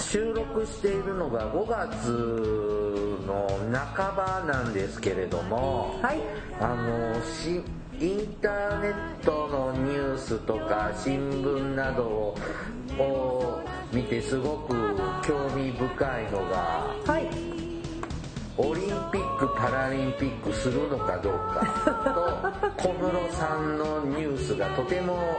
[0.00, 2.08] 収録しているのが5月
[3.26, 6.20] の半ばなんですけれども、はい。
[6.60, 7.62] あのし
[8.00, 12.36] インターネットのニュースとか新聞などを
[12.98, 13.60] を
[13.92, 14.74] 見てすごく
[15.24, 17.52] 興味深いのがはい。
[18.58, 25.38] オリンピック・パラリンピックするのかどうかと小室さんのニュースがとても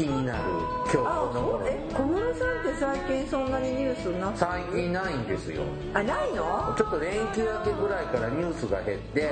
[0.00, 0.38] 気になる
[0.84, 1.42] 今日こあの。
[1.42, 5.62] 頃え小室さんって最近そんなにニュースな最近ないんですよ。
[5.92, 6.74] あないの？
[6.76, 9.30] ちょっと連休明けぐらいからニュースが減って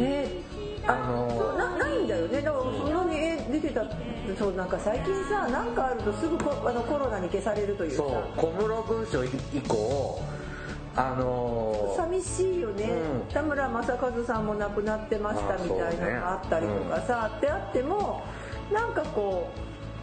[0.00, 0.42] え。
[0.86, 2.40] あのそうなないんだよね。
[2.40, 3.84] だからそんなにえ出てた
[4.38, 9.28] そうなんか最近さなんかあるとすぐコあのコロナに消されるというさそう小室文書以
[9.68, 10.22] 降
[10.96, 13.34] あの寂しいよね、うん。
[13.34, 18.22] 田村正和さんも亡くなってましたあみたいなのがあったりとかさ、ってあっても
[18.72, 19.50] なんかこ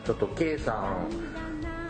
[0.08, 0.72] ちょっと K さ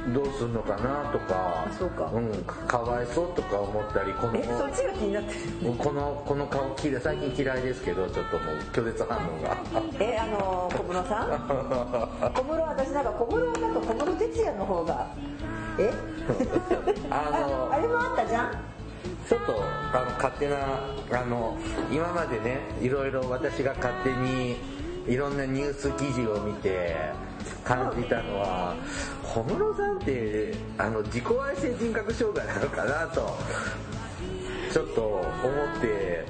[0.10, 2.06] んどうすんのかなとかあそうか。
[2.10, 2.32] ん、
[2.68, 9.58] かわいそうとか思ったりこのうえそっちが気になってるこのこの顔嫌い最近嫌いですけどちょっともう拒絶反応が。
[10.04, 12.34] えあの小室さん？
[12.34, 15.08] 小室私なんか小室なんか小室哲哉の方が
[15.78, 15.94] え？
[17.12, 18.52] あの あれもあったじゃん？
[19.30, 19.62] ちょっと
[19.94, 20.56] あの勝手な
[21.12, 21.56] あの
[21.92, 24.58] 今までねいろいろ私が勝手に
[25.06, 26.96] いろんなニュース記事を見て
[27.68, 28.76] 感じたのは
[29.24, 33.38] 小室さんってあの自己愛性人格障害なのかなと
[34.72, 36.26] ちょっと思って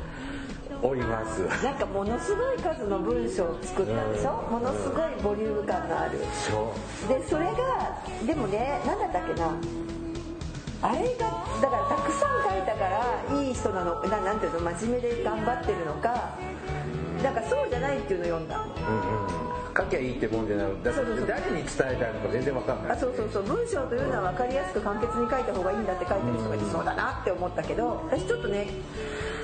[0.81, 1.42] おります。
[1.64, 6.20] なんかものすごい数の文章を作ったでしょ、ものすごいボリューム感がある。
[6.34, 6.74] そ
[7.06, 7.08] う。
[7.08, 7.54] でそれが
[8.25, 9.54] でもね何だったっけな？
[10.81, 14.59] あれがだからたくさん書いたからいい人なのななんていうの？
[14.72, 16.38] 真面目で頑張ってるのか
[17.24, 19.47] なんかそうじゃないっていうのを読んだうんうん
[19.78, 20.68] 書きゃいいってもんじゃない。
[20.84, 22.92] だ誰に伝えたいのか全然わかんない。
[22.92, 23.44] あそうそうそう。
[23.44, 28.68] 文章というのは分かりやすく簡潔に書いた方がいいんだって書いてる人がいてそうだなって思ったけど私ちょっとね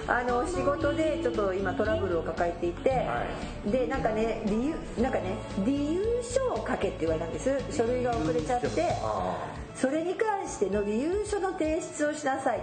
[0.07, 2.73] あの仕事でちょっと今トラブルを抱えてい。
[2.73, 3.23] て、は
[3.65, 7.49] でなんかね理由なんかね理由書を書けって言われたんです。
[7.71, 8.67] 書類が遅れちゃって
[9.01, 9.37] あ
[9.75, 12.61] それに関しての理由書の提出をしなさい。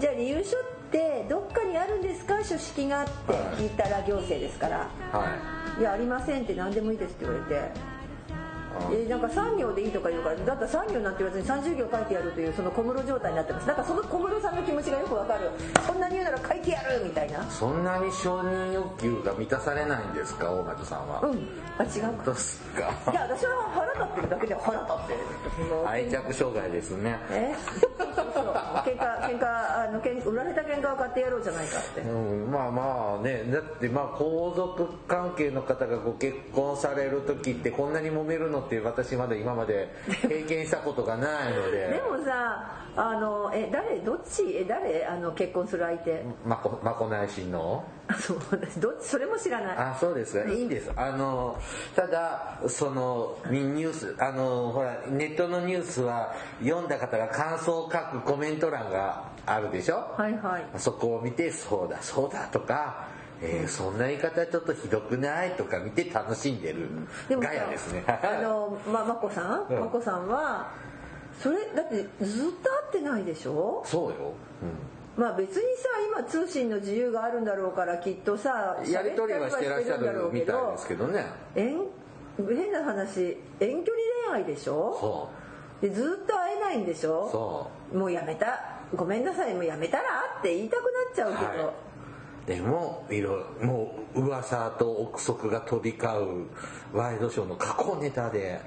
[0.00, 0.81] じゃあ理由書って
[1.28, 2.42] どっかにあるんですか？
[2.44, 3.12] 書式がって
[3.56, 4.90] 聞いたら行政ですから。
[5.12, 5.26] あは
[5.78, 5.80] い。
[5.80, 7.70] いやありませんって何でもいいですって言われて
[8.78, 13.66] あえなんか3行でいいとか言うからだったら3行なんて言わずに30行書いてやるというその小室状態になってます。
[13.66, 15.50] なんかその小室さんの気持ちがよくわかる
[15.86, 17.42] そんなに言うなら書いてやるみたいな。
[17.50, 20.50] そんなに承認欲求が満たされないんですか？
[20.52, 21.48] 大町さんは、うん。
[21.78, 22.34] あ違うか。
[22.34, 23.12] すか？
[23.12, 25.18] いや私は腹立ってるだけで腹立ってる。
[25.88, 27.18] 愛着障害ですね。
[27.30, 27.54] え？
[27.78, 28.44] そうそうそう
[28.84, 32.00] 喧嘩喧嘩あの喧売られた喧嘩を買ってやろうじゃないかって。
[32.00, 33.44] うん、まあまあね。
[33.50, 39.88] だってまあ皇族関係の方がご結婚される時ってこんなに揉めるのって私まだ今まで
[40.28, 41.88] 経験したことがないので。
[41.88, 46.22] でもさあのえ誰どっちえ誰あの結婚する相手？
[46.44, 47.84] まこまこないしの？
[48.08, 49.76] あそう私どそれも知らない。
[49.78, 50.50] あそうですか。
[50.50, 50.90] いいんです。
[50.94, 51.56] あの
[51.96, 60.04] ただそのニュースあのほらネットのニュースは読んだ方が感想を書くコメント欄があるでしょ？
[60.16, 60.64] はいはい。
[60.76, 63.06] そこを見てそうだそうだとか、
[63.44, 65.50] えーそんな言い方ちょっとひどくない？
[65.56, 66.88] とか見て楽しんでる
[67.28, 68.04] でもさガヤですね。
[68.06, 69.66] あのままこさん？
[69.68, 69.80] うん。
[69.80, 70.70] まこさんは
[71.42, 73.82] それだってずっと会ってないでしょ？
[73.84, 74.32] そうよ、
[75.16, 81.26] まあ別にさ今通信の自由があるんだろうからきっとさうん、やり取りはしてらっしゃるみたいですけどね。
[81.56, 81.86] 遠
[82.38, 84.96] 変な話遠距離恋愛でしょ？
[85.00, 85.28] そ
[85.80, 87.70] でずっと会えないんでしうょ？
[87.92, 88.78] そもうやめた。
[88.94, 89.54] ごめんなさい。
[89.54, 90.02] もうやめたら？
[90.38, 91.72] って言いたくなっちゃうけど、はう
[92.46, 96.12] でもいろもう噂と憶測が飛び交
[96.92, 98.60] うワイドショーの過去ネタで。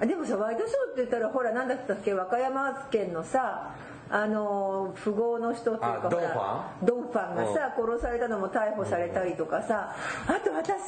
[0.00, 3.74] あでもさワイドショーって言ったらほら何だったっけ和歌山県のさ
[4.10, 9.94] あの富豪の人っていうかあほらドンファンがさ殺されたのも逮捕されたりとかさ。
[10.26, 10.80] あと私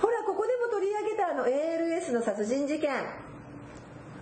[0.00, 2.90] ほらここでも取り上げたあの ALS の殺人事件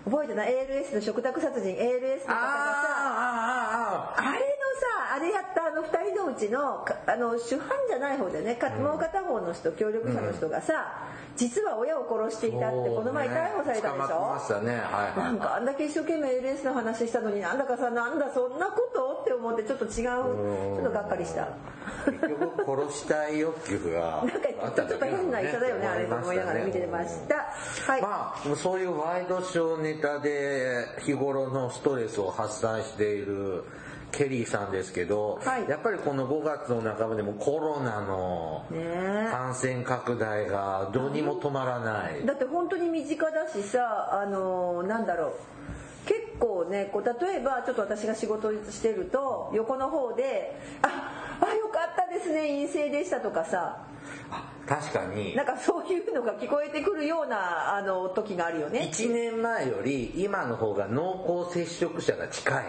[0.04, 1.74] 覚えてない？ALS の食卓殺人。
[1.76, 2.36] ALS の方が
[2.82, 14.70] さあれのさあれやったあの2人のうちのあの主犯じゃない方でねもう片方の人協力者の人がさ、実は親を殺していたってこの前逮捕されたでし捕ましたね。
[14.70, 21.48] はいはいなんかあんだけ一生懸命 LS の話したのになんだかさなんだそんなことって思ってちょっと違うちょっとがっかりした。
[22.06, 27.34] 結局殺したい欲求がなんかあちょっと変な医者だよねあれと思いながら見てました。
[27.92, 33.64] はい、まあそういうワイドショーネタで日頃のストレスを発散している
[34.12, 35.68] ケリーさんですけど、はい。
[35.68, 38.66] やっぱりこの5月の半ばでもコロナの
[39.30, 45.32] 感染拡大がどうにも止まらない、だって本当に身近だしさあのなんだろう。
[46.04, 53.84] 結構ねこう例えばちょっと私が仕事してると横の方で「ああよかったですね陰性でした」とかさ。
[54.30, 55.36] あ確かに。
[55.36, 58.90] なんかそういうのが聞こえてくるようなあの時があるよね。
[58.92, 62.64] 1年前より今の方が濃厚接触者が近い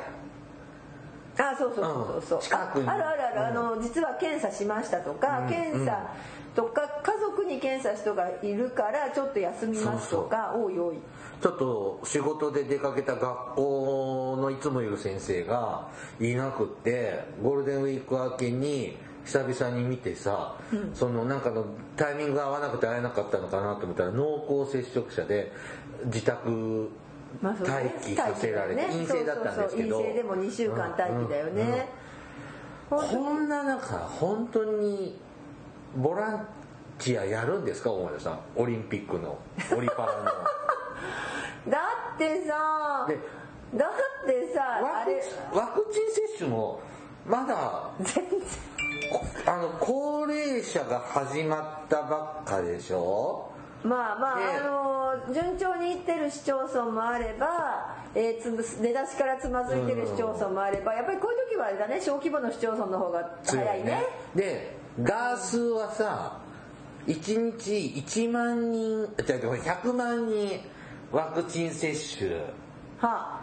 [1.38, 2.38] あそうそうそうそう。
[2.38, 2.42] うん。
[2.42, 2.88] 近くに。
[2.88, 3.24] ああるある。
[3.24, 6.12] ある、あの実は検査しましたとか、検査
[6.56, 10.98] とか家族に検査人がいるからちょっと休みますとかおいおい。
[11.42, 15.90] ちょっと仕事で出かけた学校のいつもいる先生が
[16.20, 20.56] いなくってゴールデンウィーク明けに久々に見てさ、
[20.94, 21.66] そのなんかの
[21.98, 25.52] タイミングが合わなくて会えなかったのかなと思ったら濃厚接触者で
[26.06, 26.90] 自宅
[27.42, 29.98] 待機させられて、陰性だったんですけど。
[29.98, 31.90] そうそうそう陰性でも2週間待機だよね、
[32.90, 33.02] こ
[33.34, 35.20] んな中本当に
[35.96, 36.48] ボラン
[37.00, 38.40] ティアやるんですか大前さん？
[38.56, 39.38] オリンピックの
[39.76, 40.26] オリパラの。
[41.72, 41.80] だ
[42.16, 43.18] ってさで
[43.78, 45.22] だってさワクあれ。
[45.22, 46.80] チンワクチン接種も
[47.26, 48.40] まだ全然。
[49.12, 53.50] こあの高齢者が始まったばっかでしょ？
[53.84, 54.68] まあまあ、ねあ
[55.28, 64.04] の順調にいってる市町村もあれば、えーつぶ出だしからつまずいてる市町村もあれば、やっぱりこういう時はあれだね小規模の市町村の方が早いね。
[64.36, 66.40] でガースはさ
[67.08, 67.72] 1日
[68.02, 70.60] 1万人じゃあ100万人
[71.12, 72.32] ワクチン接種
[73.00, 73.42] は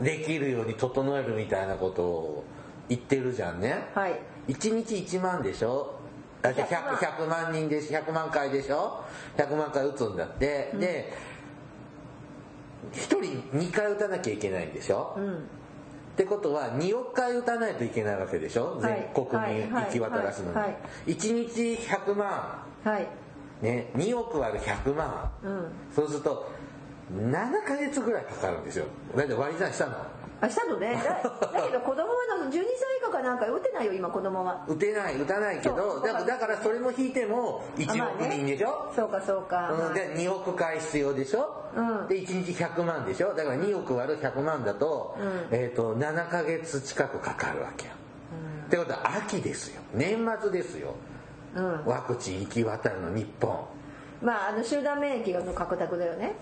[0.00, 2.44] できるように整えるみたいなことを
[2.88, 3.88] 言ってるじゃんね。
[3.94, 4.20] あはい。
[4.48, 5.97] 1日1万でしょ？
[6.48, 6.98] あじゃあ。
[6.98, 9.04] 100, 100万人でし100万回でしょ
[9.36, 11.12] ？100万回打つんだって、で
[12.92, 13.20] 1人
[13.56, 15.34] 2回打たなきゃいけないんでしょ、うん。
[15.34, 15.36] っ
[16.16, 18.78] てことは2億回打たないといけないわけでしょ？
[18.78, 19.10] はい。
[19.14, 20.64] 全国に行き渡らすのに、はい。
[20.64, 20.76] はい。
[21.06, 22.62] 1日100万。
[22.84, 23.06] はい。
[23.62, 25.30] ね2億割る100万。
[25.42, 25.66] うん。
[25.94, 26.50] そうすると
[27.12, 28.86] 7ヶ月ぐらいかかるんですよ。
[29.16, 29.96] だって割り算したの
[30.40, 30.94] あしたのね。
[30.94, 32.14] だだけど子供は
[32.48, 32.64] 12歳以
[33.02, 34.64] 下かなんか打てないよ今子供は。
[34.68, 42.08] 打てない打たないけどだからそれも引いても1億人でしょ、そうかそうか、うん、で2億回必要でしょ、うん。
[42.08, 43.34] で1日100万でしょ？
[43.34, 45.46] だから2億割る100万だと,、うん。
[45.50, 47.92] えー、と7ヶ月近くかかるわけよ、
[48.66, 49.82] ってことは秋ですよ。
[49.92, 50.94] 年末ですよ。
[51.56, 51.84] うん。
[51.84, 53.66] ワクチン行き渡るの日本。
[54.22, 56.34] まああの集団免疫の獲得だよね、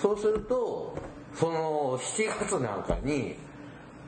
[0.00, 0.96] そうすると
[1.34, 3.34] その7月なんかに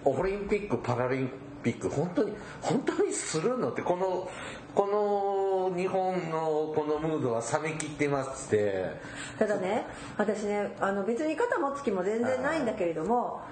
[0.05, 1.31] オリンピック・パラリン
[1.63, 4.29] ピック本当に本当にするのってこの
[4.75, 8.91] この日本のこのムードは冷めきってますって。
[9.39, 9.87] ただね
[10.17, 13.43] 私ねあの別に肩持つ気も全然ないんだけれども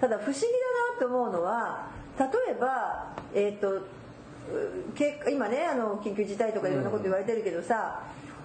[0.00, 1.88] ただ不思議だなと思うのは
[2.18, 3.82] 例えばえっ、と
[5.30, 8.02] 今ねあの緊急事態とかいろんなこと言われてるけどさ、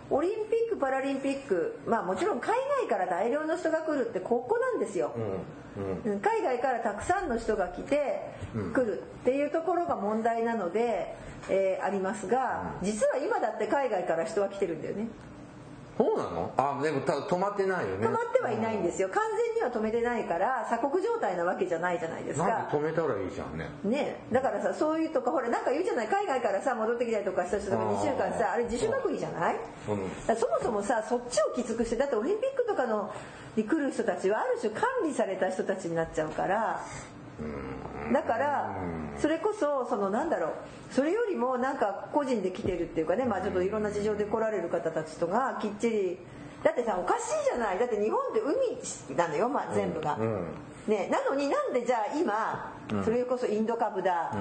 [0.09, 2.53] オリンピック・パラリンピックまあもちろん海
[2.87, 6.13] 外から大量の人が来るってここなんですよ、うんうん。
[6.13, 11.15] うん海外からたくさんの人が来て来るっていうところが問題なので、
[11.49, 15.07] えーありますが実は今だって海外から人は来てるんだよね
[15.97, 16.51] そうなの？
[16.57, 18.07] あでもた止まってないよね。
[18.07, 19.09] 止まってはいないんですよ。
[19.09, 23.69] 完全には止めてないから鎖国状態なわけじゃないじゃないですなんかで止めたらいいじゃんね。
[23.83, 24.17] ね。
[24.31, 26.07] だからさそういうとかほらなんか言うじゃない？
[26.07, 27.97] 海外からさ戻ってきたりとかした人とかあー。
[27.97, 33.13] 2週間さあれ自主隔離じゃない、そもそもさそっちをきつくしてだってオリンピックとかの
[33.55, 36.81] に来る人たちはある種管理された人たちになっちゃうから
[38.11, 38.75] だから
[39.17, 40.51] それこそそのなんだろう。
[40.91, 46.17] それよりもなんか個人で来てるっていうかねまあちょっといろんな事情で来られる方たちとがきっちり
[46.63, 47.79] だってさおかしいじゃない。
[47.79, 50.45] だって日本って海なのよ、まあ、全部が、うん
[50.87, 52.73] ね、なのになんでじゃあ今
[53.03, 54.35] それこそインド株だ、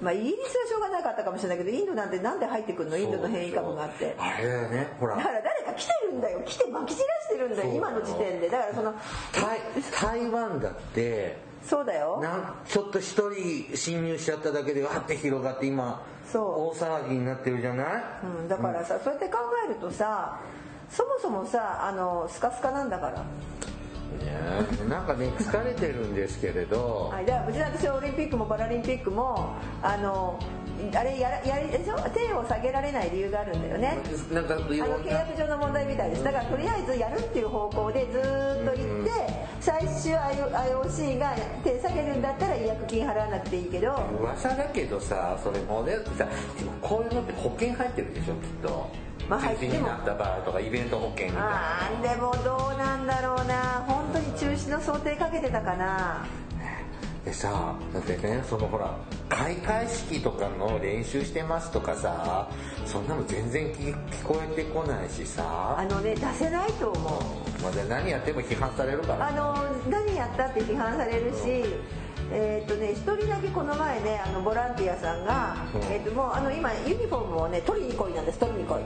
[0.00, 2.96] まあイギリスはしょうがなかったかもしれないけどインドなんてなんで入ってくるの？
[2.96, 4.14] インドの変異株があって。
[4.18, 4.88] あれだよね。
[5.00, 5.16] ほら。
[5.16, 6.40] だから誰か来てるんだよ。
[6.46, 7.74] 来てまき散らしてるんだよ。
[7.74, 8.48] 今の時点で。
[8.48, 8.94] だからその
[9.32, 9.60] 台
[10.00, 12.18] 台湾だってそうだよ。
[12.22, 16.44] なんちょっと一人侵入しちゃっただけでわって広がって今そう。
[16.80, 17.86] 大騒ぎになってるじゃない？
[18.40, 20.40] うん、だからさ、そうやって考えるとさ
[20.90, 23.20] そもそもさあのスカスカなんだから。
[23.20, 23.24] ね
[24.88, 30.38] なんかね疲れてるんですけれど、はい、だから別に私はオリンピックもパラリンピックもあの
[30.94, 31.96] あれやらやりでしょ？
[32.10, 33.98] 手を下げられない理由があるんだよね。
[34.32, 36.24] なんかいあの契約上の問題みたいです。
[36.24, 39.10] だからとりあえずやるっていう方向でずーっと行って
[39.60, 43.94] 最終 IOC が手下げるんだったら違約金払わなくていいけど。
[44.20, 46.28] 噂だけどさそれモデルってさ
[46.80, 48.90] こういうのって保険入ってるでしょきっと。
[49.28, 52.14] まあ入ってもなった場合とかイベント保険みたいな。
[52.14, 53.84] でもどうなんだろうな。
[53.86, 56.24] 本当に中止の想定かけてたかな
[57.24, 58.96] でさだってねそのほら
[59.28, 62.48] 開会式とかの練習してますとかさ
[62.86, 65.76] そんなの全然聞聞こえてこないしさ。
[65.78, 67.62] あのね出せないと思う。
[67.62, 69.28] まあ、で何やっても批判されるから。
[69.28, 69.54] あの
[69.90, 71.64] 何やったって批判されるし、
[72.32, 75.80] えーっとね、一人だけこの前ねあのボランティアさんが、うん。
[75.92, 78.82] えーっともうあの今ユニフォームをね取りに来いなんです取りに来い。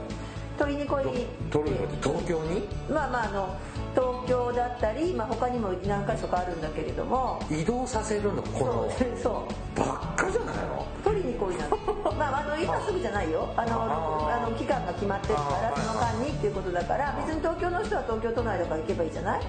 [0.57, 2.67] 取りに来い取るのって東京に？
[2.89, 3.57] まあまああの
[3.95, 7.39] 東京だったり、まあ、他にも何か所かあるんだけれども。
[7.49, 9.79] 移動させるのこのそうそう。
[9.79, 10.85] ばっかじゃないの？
[11.03, 11.83] 取りに来いなんです
[12.17, 13.47] まああの今すぐじゃないよ。
[13.55, 19.41] あのあの期間が決まってるからその間にっていうことだから別に東京の人は東京都内とか行けばいいじゃない。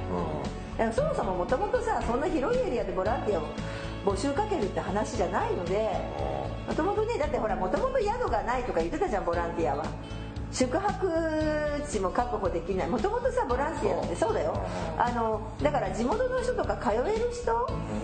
[0.76, 3.44] でもそもそももともとさそんな広いエリアでボランティアを
[4.04, 5.88] 募集かけるって話じゃないので
[6.68, 9.84] もともとねだってほらもともと宿がないとか言ってたじゃんボランティアは
[10.54, 11.08] 宿泊
[11.90, 12.88] 地も確保できない。
[12.88, 14.54] もともとさボランティアってそうだよ。
[14.96, 17.52] あのだから地元の人とか通える人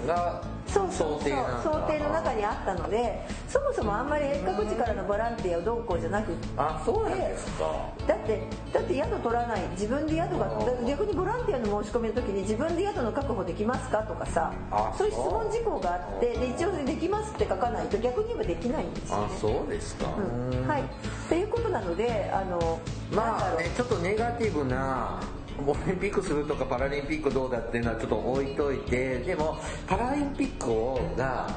[0.04, 1.30] がそうそうそう。
[1.62, 6.48] 想定の中にあったのでそもそもあんまり遠隔地からのボランティアをどうこうじゃなくって。
[6.56, 7.90] あそうなんですか。
[8.06, 9.60] だってだって宿取らない。
[9.72, 10.48] 自分で宿が
[10.86, 14.52] 逆にボランティアの申し込みの時に自分で宿の確保できますかとかさ。
[14.70, 20.66] あそういう質問事項があってで一応できますって書かないと逆に言えばできないんですよあねそうですか、うん。
[20.68, 20.82] はい。
[20.82, 20.84] っ
[21.28, 22.80] ていうことなのであの
[23.12, 25.20] まあねちょっとネガティブな
[25.66, 31.48] オリンピックするとかパラリンピックどうだっていうのはちょっと置いといてでもパラリンピックをが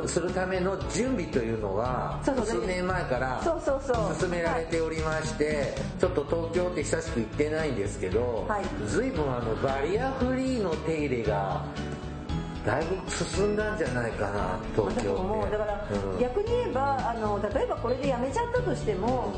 [0.00, 0.08] うん。
[0.08, 3.40] するための準備というのは数年前から
[4.18, 8.64] 進められておりましてちょっと東京って久しく行ってないんですけどはい。
[8.86, 11.62] 随分あのバリアフリーの手入れが
[12.64, 16.22] だいぶ進んだんじゃないかな東京って。
[16.24, 19.34] 逆に言えばあの例えばこれでやめちゃったとしても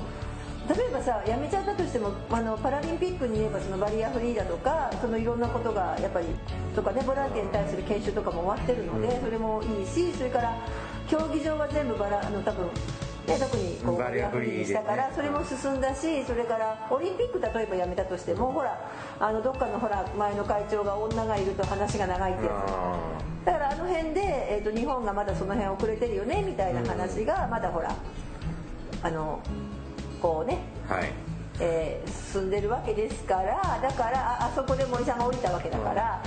[0.68, 6.26] 例えばさやめちゃったとしてもあのパラリンピックに言えばそのバリアフリーだとかそのいろんなことがやっぱり
[6.75, 10.56] とかねボランティアに対する研修とかも終わってるので、それもいいしそれから
[11.08, 12.66] 競技場は全部バラあの多分
[13.28, 22.52] ね、特にこうバリアフリーしたからそれも進んだしそれからオリンピック例えばやめたとしてもほらあのどっかのほら前の会長が女がいると話が長いってやつ。
[22.54, 22.98] あ
[23.44, 24.20] だからあの辺で、
[24.50, 27.94] えー、と日本がまだその辺遅れてるよねみたいな話がまだほら
[29.02, 29.40] あの
[30.18, 31.12] こうね、ーはい。
[31.60, 36.22] えー進んでるわけですからだからああそこで森さんが降りたわけだから、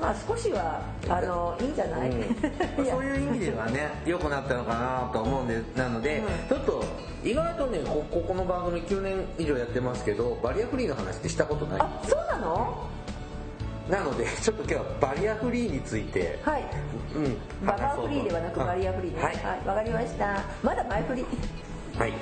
[0.00, 2.36] まあ少しはあのいいんじゃない、うん。
[2.84, 6.48] そういう意味ではね良くなったのかなと思うんでなので、うん。
[6.48, 6.84] ちょっと
[7.22, 11.80] 意外とねこここの番組9年以上やってますけどバリアフリーの話ってしたことない？
[11.80, 12.76] あそうなの？
[13.88, 16.64] なので ちょっと今日はバリアフリーについてはい。
[17.14, 19.22] うんババアフリーではなくバリアフリーね。
[19.22, 19.36] はい。
[19.36, 20.42] はいわ、かりました。
[20.62, 21.26] まだ前振り。
[21.96, 22.12] はい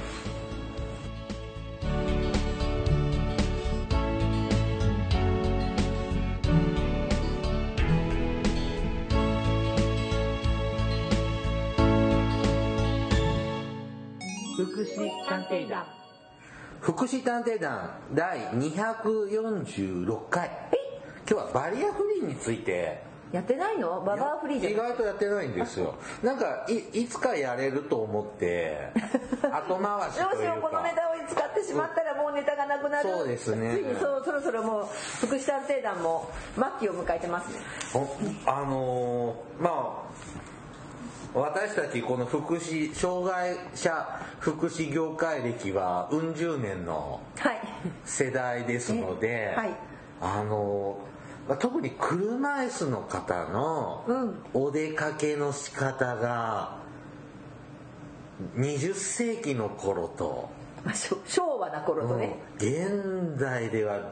[14.64, 15.84] 福祉探偵団。
[16.80, 20.50] 福祉探偵団第246回。
[21.28, 24.00] 今日はバリアフリーについてやってないの？
[24.02, 25.94] ババアフリーじゃ意外とやってないんですよ。
[26.22, 28.90] なんかいいつかやれると思って
[29.42, 33.10] 後回しどうしようこのネタを使ってしまったらもうネタがなくなる。
[33.10, 33.74] そうですね。
[33.74, 34.86] ついにそうそろそろもう
[35.20, 37.60] 福祉探偵団も末期を迎えてますね。
[37.92, 38.06] ほ
[38.46, 40.12] あのーまあ
[41.34, 47.58] 私たちこの福祉障害者福祉業界歴はうん十年のはい。
[48.04, 49.70] 世代ですので、え はい。
[50.20, 50.98] あの
[51.48, 54.34] まあ特に車椅子の方のうん。
[54.54, 56.76] お出かけの仕方が
[58.56, 60.50] 20世紀の頃と、
[60.84, 64.04] まあ昭和な頃とね、現代では違い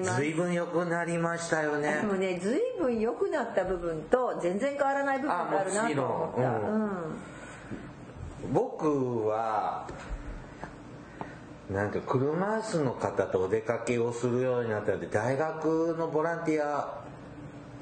[0.00, 0.16] ます。
[0.16, 1.96] 随分良くなりましたよね。
[1.96, 6.48] でもね随分良くなった部分と全然変わらない部分があるなと思った。
[6.48, 8.52] あもちろん。
[8.52, 9.86] 僕は
[11.70, 17.02] なんか車椅子の方とお出かけをするようになったので大学のボランティア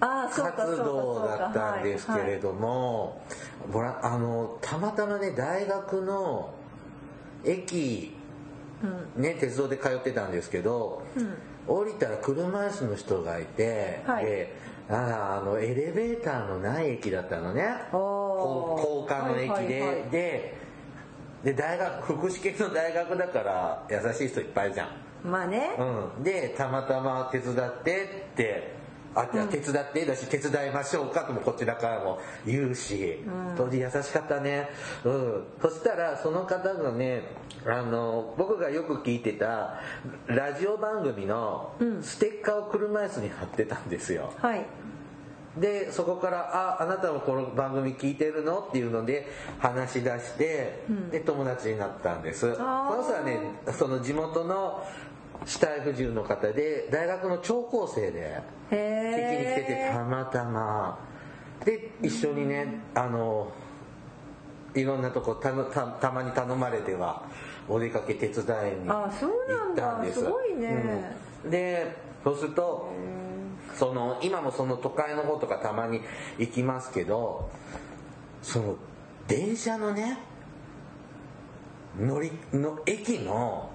[0.01, 3.23] 活動だったんですけれども、
[4.03, 6.55] あのたまたまね大学の
[7.45, 8.15] 駅
[9.17, 11.03] ね、鉄道で通ってたんですけど、
[11.67, 14.25] 降りたら車椅子の人がいて、はい。
[14.25, 14.55] で
[14.89, 17.65] ああのエレベーターのない駅だったのね。
[17.93, 20.11] 高高架の駅で、はいはいはい。
[20.11, 20.60] で
[21.44, 24.88] で大学福祉系の大学だから優しい人いっぱいじゃん。
[25.28, 28.80] まあね、うん、でたまたま手伝ってって
[29.14, 33.18] あ手伝ってだし手伝いましょうかともこちらからも言うし、
[33.56, 34.68] 当時優しかったね。
[35.04, 35.44] うん。
[35.61, 37.23] そしたらその方がね
[37.66, 39.80] あの僕がよく聞いてた
[40.26, 44.32] ラジオ番組のステッカーを車椅子に貼ってたんですよ。
[44.38, 44.64] はい
[45.59, 49.26] でそこから「ああなたもこの番組聞いてるの?」っていうので
[49.59, 52.52] 話し出して、で友達になったんです。
[52.52, 52.97] こあー。
[52.99, 53.38] の人はね
[53.73, 54.85] その地元の
[55.45, 58.40] 死体不自由の方で大学の聴講生で
[58.71, 60.99] へ聞きに来ててえたまたま。
[61.64, 63.49] で一緒にねあの
[64.75, 67.23] いろんなとこたのたたまに頼まれては
[67.69, 68.40] お出かけ手伝い
[68.83, 69.88] に行あそうなんだ。
[69.88, 70.21] ったんです。
[70.21, 71.14] すごいね。
[71.45, 71.50] うん。
[71.50, 72.88] でそうすると
[73.75, 76.00] その今もその都会の方とかたまに
[76.39, 77.50] 行きますけど
[78.43, 78.77] その
[79.29, 80.19] 電車のね
[81.99, 83.71] 乗りの駅の,、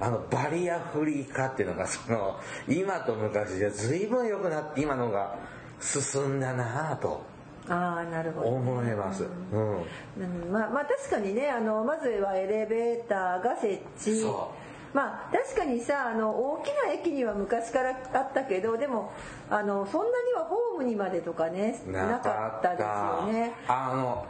[0.00, 5.36] あのバリアフリー化っていうのがその今と昔じゃ随分良くなって今のが
[5.80, 7.22] 進んだなぁと
[7.68, 9.76] ああなるほど思います、うん。
[9.76, 10.52] うん。
[10.52, 14.22] まあ、まあ確かにねあのまずはエレベーターが設置。
[14.22, 14.50] そ
[14.94, 19.12] まあ確かにさあの大きな駅には昔からあったけどでも
[19.50, 22.70] あのそんなにはホームにまでとかねなかった。
[22.70, 23.54] ですよね。
[23.68, 24.26] あの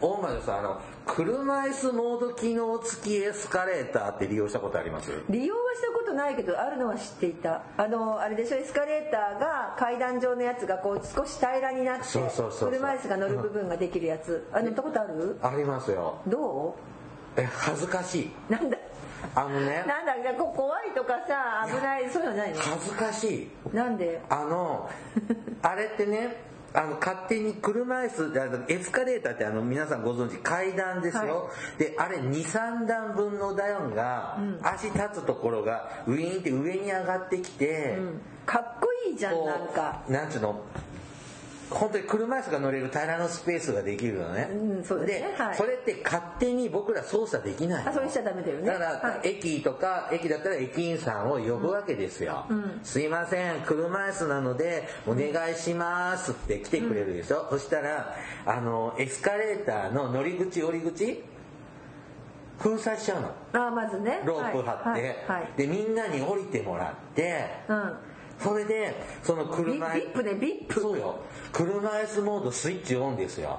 [0.00, 5.12] 大間でさあの車椅子モード機能付きエスカレーターって利用したことあります？
[5.30, 7.62] 利用はしたことないけどあるのは知っていた。
[7.76, 8.56] あのあれでしょ？
[8.56, 12.70] エスカレーターが階段状のやつがこう少し平らになってそうそうそうそう。
[12.72, 14.48] 車椅子が乗る部分ができるやつ。
[14.52, 15.38] あ乗ったことある？
[15.40, 16.18] ありますよ。
[16.26, 16.76] ど
[17.36, 18.30] え恥ずかしい。
[18.50, 18.76] うなんだ？
[19.34, 19.84] あのね。
[19.86, 22.56] なんだこう怖いとかさ危ないそういうのないの？
[22.60, 23.34] 恥ずかし
[23.72, 23.74] い。
[23.76, 24.20] なんで？
[24.28, 24.88] あの
[25.62, 26.36] あれってね
[26.74, 37.98] あの勝手に車椅子あのエスカレーターってあの皆さんご存知階段ですよ、であれ23段分のダウンが、足立つところがウィーンって上に上がってきて、
[38.46, 40.00] かっこいいじゃんなんか。
[40.08, 40.62] なんつうの？
[41.72, 45.34] 本当に車椅子が乗れる平らのスペースができるのね、うんそうですね。
[45.36, 45.56] はい。
[45.56, 47.90] それって勝手に僕ら操作できないの。
[47.90, 48.66] あそれしちゃダメだよね。
[48.66, 49.28] だから、はい。
[49.28, 52.46] 駅とか駅だったら駅員さんを呼ぶわけですよ、
[52.82, 58.14] すいません車椅子なのでお願いしますって来てくれるでしょ、そしたら
[58.46, 61.22] あのエスカレーターの乗り口降り口
[62.58, 63.34] 封鎖しちゃうの。
[63.66, 64.20] あまずね。
[64.24, 65.02] ロープ張って、はい。
[65.02, 65.16] はい。
[65.26, 65.48] はい。
[65.56, 67.96] でみんなに降りてもらってうん
[68.42, 70.80] それでそのビ車ビップねビップ。
[70.80, 71.20] そうよ。
[71.52, 73.58] 車椅子モードスイッチオンですよ。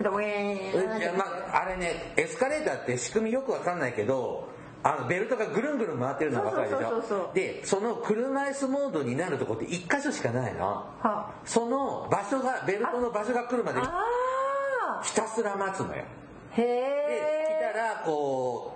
[0.00, 1.00] でウィーン。
[1.00, 4.48] いやまあ、あれねエスカレーターって仕組みよくわかんないけど
[4.82, 7.30] あのベルトがぐるんぐるん回ってるのがわかるでしょ？
[7.32, 10.66] でその車椅子モードになるとこって1箇所しかないの。
[11.00, 11.30] は。
[11.44, 16.02] その場所がベルトの場所が来るまであひたすら待つのよ。
[16.56, 16.62] ー。
[16.62, 18.73] へでえ来たらこう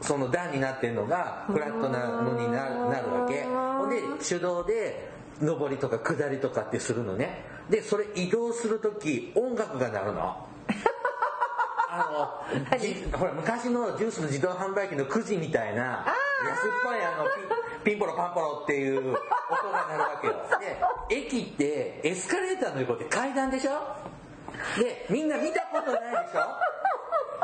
[0.00, 3.42] その段になってるのがフラットなのにななるわけ。
[3.44, 5.08] ほんで手動で
[5.40, 7.44] 上りとか下りとかってするのね。
[7.68, 10.46] でそれ移動する時音楽が鳴るの。
[11.90, 16.04] あのじほら昔のジュースの自動販売機のくじみたいな
[16.46, 17.24] 安っぽいあの
[17.82, 19.12] ピンピンポロパンポロっていう音
[19.72, 20.34] が鳴るわけよ。
[21.08, 23.72] で駅ってエスカレーターの横って階段でしょ？
[24.80, 26.40] でみんな見たことないでしょ？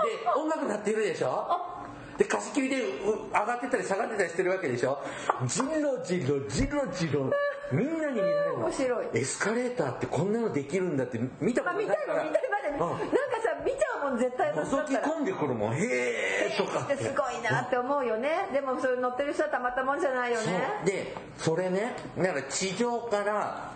[0.04, 1.73] で音楽鳴ってるでしょ？
[2.18, 4.98] で貸し切りでう上がってたり下がってたりしてるわけでしょ？
[5.46, 5.66] じろ
[6.04, 7.30] じろじろじろ。
[7.72, 8.66] みんなに見られるの。
[8.66, 9.06] 面白い。
[9.14, 12.24] エスカレーターってこんなのできるんだって見たこあ見たいとないから。
[12.24, 12.42] もん見たい。
[12.50, 12.78] までうん。
[12.78, 12.96] なんか
[13.42, 15.74] さ見ちゃうもん絶対覗き込んでくるもん。
[15.74, 16.96] へえとかって。
[16.96, 18.48] すごいなって思うよね。
[18.52, 20.62] でもそれ乗ってる人はたまったもんじゃないよね。
[20.84, 23.72] でそれねだから地上から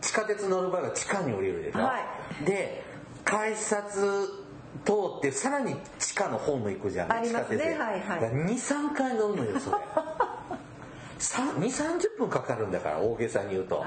[0.00, 1.94] 地下鉄乗る場合は地下に降りるでしょ、は
[2.44, 2.84] で
[3.24, 4.37] 改札
[4.84, 7.58] 通ってさらに地下のホーム行くじゃんありますね。
[7.58, 9.76] 地下鉄ではいはい23回乗るのよそれ。
[11.18, 13.84] 2 3 0分かかるんだから大げさに言うと。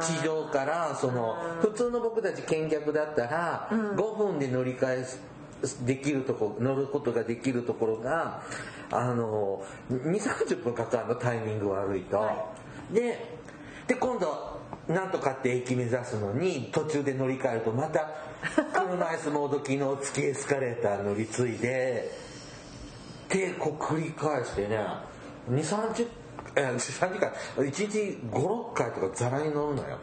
[0.00, 5.06] 地上からその普通の僕たち見客だったら5分で乗り換え
[5.84, 8.42] できるとこ乗ることができるところが
[8.90, 12.52] あの2 3 0分かかるのタイミング悪いと、は
[12.92, 13.38] で
[13.86, 18.08] で今度なんとかって駅目指すのに途中で乗り換えるとまた
[18.72, 22.10] 車椅子モード機能付きエスカレーター乗り継いで
[23.28, 24.78] でこう繰り返してね
[25.50, 26.06] 23時
[26.54, 29.98] 間1日56回とかざらに乗るのよ。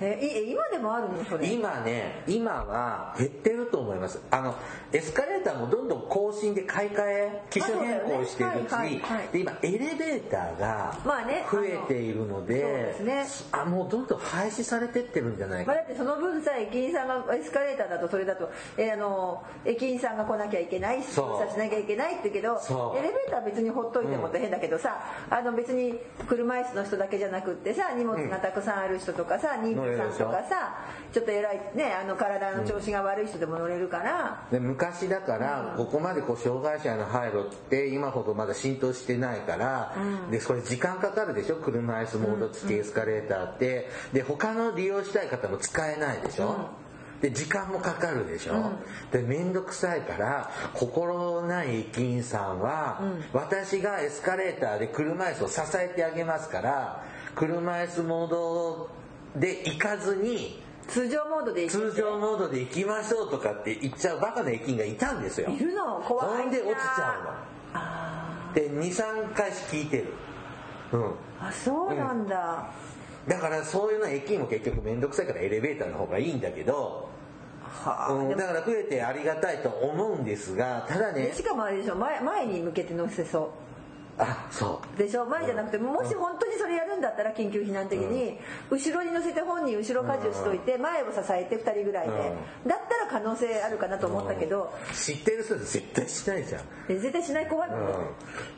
[0.00, 1.24] えい今でもあるの？
[1.24, 1.46] それ。
[1.52, 4.20] 今ね今は減ってると思います。
[4.30, 4.54] あの
[4.92, 9.28] エスカレーターもどんどん更新で買い替え機種変更してるし、ねはいはいはい。
[9.32, 13.48] で今エレベーターがまあね増えているので,、あのそうですね。
[13.52, 15.72] あもうどんどん廃止されてってるんじゃないか。
[15.72, 21.28] まあ、だってその分さ駅員さんがエスカレーターだとそれだと、えーあの駅員さんが来なきゃいけないそう。
[21.32, 22.60] 操作しなきゃいけないって言うけど
[22.98, 25.00] エレベーターは別にほっといてもって変だけどさ、
[25.30, 39.94] あの別に車椅子の人だけじゃなくってさ荷物がたくさんある人とかさ、妊婦さんとかさちょっと偉いねあの体の調子が悪い人でも乗れるから、で昔だからここまでこう障害者の配慮って今ほどまだ浸透してないから、
[40.30, 41.56] でそれ時間かかるでしょ？
[41.56, 43.90] 車椅子モード付きエスカレーターって。
[44.12, 46.70] で他の利用したい方も使えないでしょ、
[47.20, 48.72] で時間もかかるでしょ、
[49.10, 58.90] で面倒くさいから心ない駅員さんは、私がエスカレーターで車椅子を支えてあげますから車椅子モード
[59.36, 65.50] で行かずに通常モードで通常モードで行きましょうとかって言っちゃうバカな駅員がいたんですよ。
[65.50, 66.42] いるの怖いな。
[66.42, 68.54] ほんで落ちちゃあうの。
[68.54, 70.06] で23回聞いてる。
[70.92, 71.00] うん。
[71.10, 72.70] ーあそうなんだ、
[73.26, 77.08] だからそういうのは駅員も結局面倒くさいからエレベーターの方がいいんだけど、
[77.62, 81.96] はあうん、だから増えてありがたいと思うんですがただねでしかもあれでしょ。
[81.96, 83.50] 前前に向けて乗せそう
[84.18, 84.98] あそう。
[84.98, 85.24] でしょ？
[85.24, 88.38] 前じゃなくてもし本当にそれやるんだったら緊急避難的に
[88.70, 92.32] 後ろに乗せて本人後ろ舵をしといて前を支えて2人ぐらいで。
[92.66, 94.72] だったら可能性あるかなと思ったけど。
[94.92, 96.62] 知ってる人絶対しないじゃん。
[96.88, 97.46] え絶対しない？
[97.48, 97.80] 怖いもん。
[97.80, 97.86] ね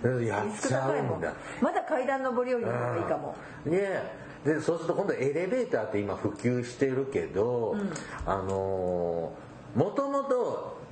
[0.02, 0.26] うん。
[0.26, 1.18] やっちゃ高いもうん。
[1.18, 3.36] んだまだ階段上りよりの方がいいかも。
[3.64, 4.02] で
[4.44, 7.76] でそうすると今度エレベーターって今普及してるけど、
[8.26, 9.32] あの
[9.74, 10.83] もともと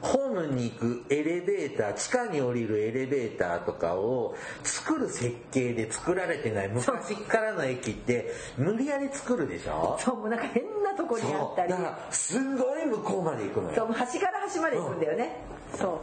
[0.00, 9.98] ホームに行くエレベーター地下に降りるエレベーターとかを作る設計で作られてない昔からの駅って無理やり作るでしょ？
[9.98, 11.70] そうもうなんか変なとこにあったり。
[11.70, 13.74] だからすんごい向こうまで行くのよ。
[13.74, 15.36] そう端から端まで行くんだよね。
[15.74, 16.00] そ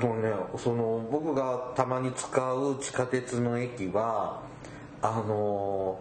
[0.00, 0.04] う。
[0.04, 4.42] もうねその僕がたまに使う地下鉄の駅は
[5.02, 5.98] あの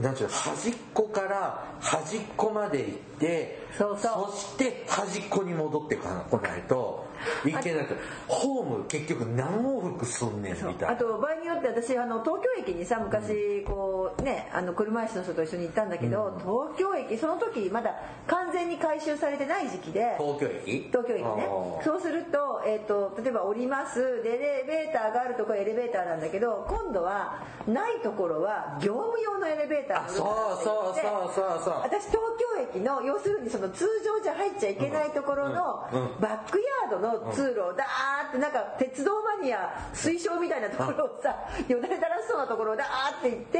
[0.00, 4.36] なんていうの端っこから端っこまで行ってそうそう。
[4.36, 7.06] して端っこに戻ってこないと
[7.46, 7.96] いけなく
[8.28, 10.90] ホーム結局何往復すんねんみたいな。
[10.90, 17.94] あと場合によって私あの東京駅にさ昔こうねあの車椅子の人と一緒に行ったんだけど、東京駅その時まだ
[18.26, 20.88] 完全に改修されてない時期で東京駅？
[20.88, 21.48] 東京駅ね。
[21.84, 24.22] そうすると,、えー、と例えば降ります。
[24.22, 31.74] でエレベーターがあるところエレベーターなんだけど今度はないところは業務用のエレベーターあそうそうそうそうそう。
[31.82, 32.20] 私東
[32.56, 35.86] 京駅の要するにその通常じゃ入っちゃいけないところの
[36.20, 41.36] バックヤードの通路をダーってなんか鉄道マニア推奨みたいなところをさ
[41.68, 43.58] よだれ垂らしそうなところをダーって行って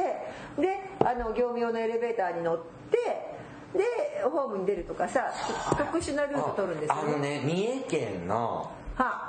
[0.60, 2.60] であの業務用のエレベーターに乗っ
[2.90, 2.98] て
[3.76, 5.32] でホームに出るとかさ
[5.78, 8.81] 特殊なルート取るんですよあのね三重県のは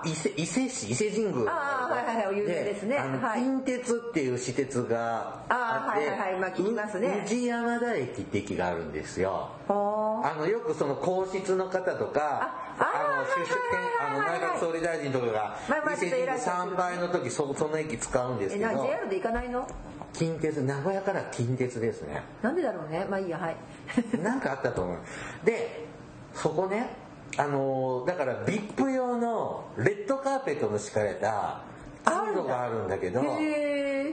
[0.06, 2.98] 伊勢伊勢市伊勢神宮あーはいはいはい有名ですね。
[3.36, 7.08] 近鉄っていう私鉄があってあーはいはいはいまあ聞きますね。
[7.22, 9.50] う宇治山田駅って駅があるんですよ。
[9.70, 15.58] あのよくその皇室の方とかあの出あの内閣総理大臣とかが
[15.94, 19.68] 伊勢神宮参拝の時そその駅使うんですえなけど JR で行かないの？
[20.14, 22.22] 近鉄名古屋から近鉄ですね。
[22.42, 23.06] なんでだろうね。
[23.10, 23.56] まあいいやはい。
[24.22, 24.98] なんかあったと思う。
[25.46, 25.86] で
[26.34, 26.90] そこね
[27.38, 31.62] あのーだから VIP 用のレッドカーペットの敷かれた
[32.04, 33.22] 通路があるんだけど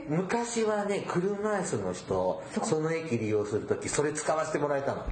[0.07, 5.05] 昔はね車椅子の人その駅利用する時それ使わせてもらえたの、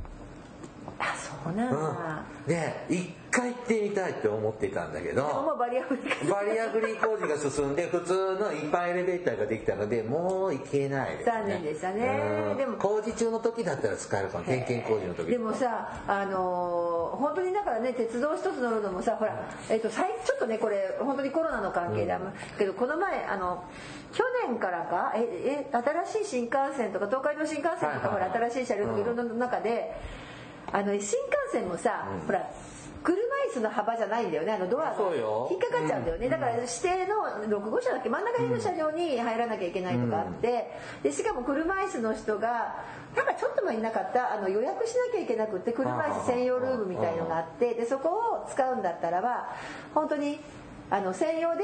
[1.00, 5.54] あそうなんだ、うん、で一回行ってみたいって思ってたんだけど。
[5.56, 7.00] うバリアフリー。
[7.00, 12.22] 工事が進んで普通の一般エレベーターができたのでもう行けないです、ね、残念でしたね。
[12.52, 12.58] うん。
[12.58, 14.44] でも工事中の時だったら使えるかも。
[14.44, 22.16] 点検工事の時でもさあのー本当にだからね鉄道一つ乗るのもさほら、えっと最ちょっとねこれ本当にコロナの関係で、
[22.58, 23.64] けどこの前あの
[24.14, 29.96] 去年からかええ新しい新幹線とか東海道新幹線とか、ほら新しい車両とかいろんな中で、
[30.72, 31.12] あの新幹
[31.52, 32.50] 線もさ、ほら
[33.04, 33.16] 車
[33.50, 34.96] 椅子の幅じゃないんだよねあのドアが。
[35.50, 40.72] 引っかかっちゃうんだよね、だから指定の6号車だっけ真ん中辺の車両に入らなきゃいけないとかあって、
[41.04, 42.84] でしかも車椅子の人が
[43.16, 48.10] なんかちょっと前になかったあの予約しなきゃいけなくって車椅子専用ルームみたいのがあってでそこ
[48.46, 49.50] を使うんだったらば
[49.96, 50.40] 本当に
[50.92, 51.64] あの専用で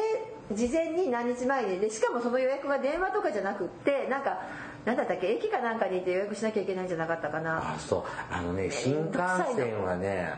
[0.53, 4.39] 事前に何日前にでしかもその予約が電話とかじゃなくってなんか
[4.85, 5.27] なんだったっけ？
[5.27, 7.75] 駅かなんかに行って予約しなきゃいけないんじゃなかったかな。
[7.75, 8.03] あそう。
[8.31, 9.17] あのね新幹
[9.55, 10.33] 線はね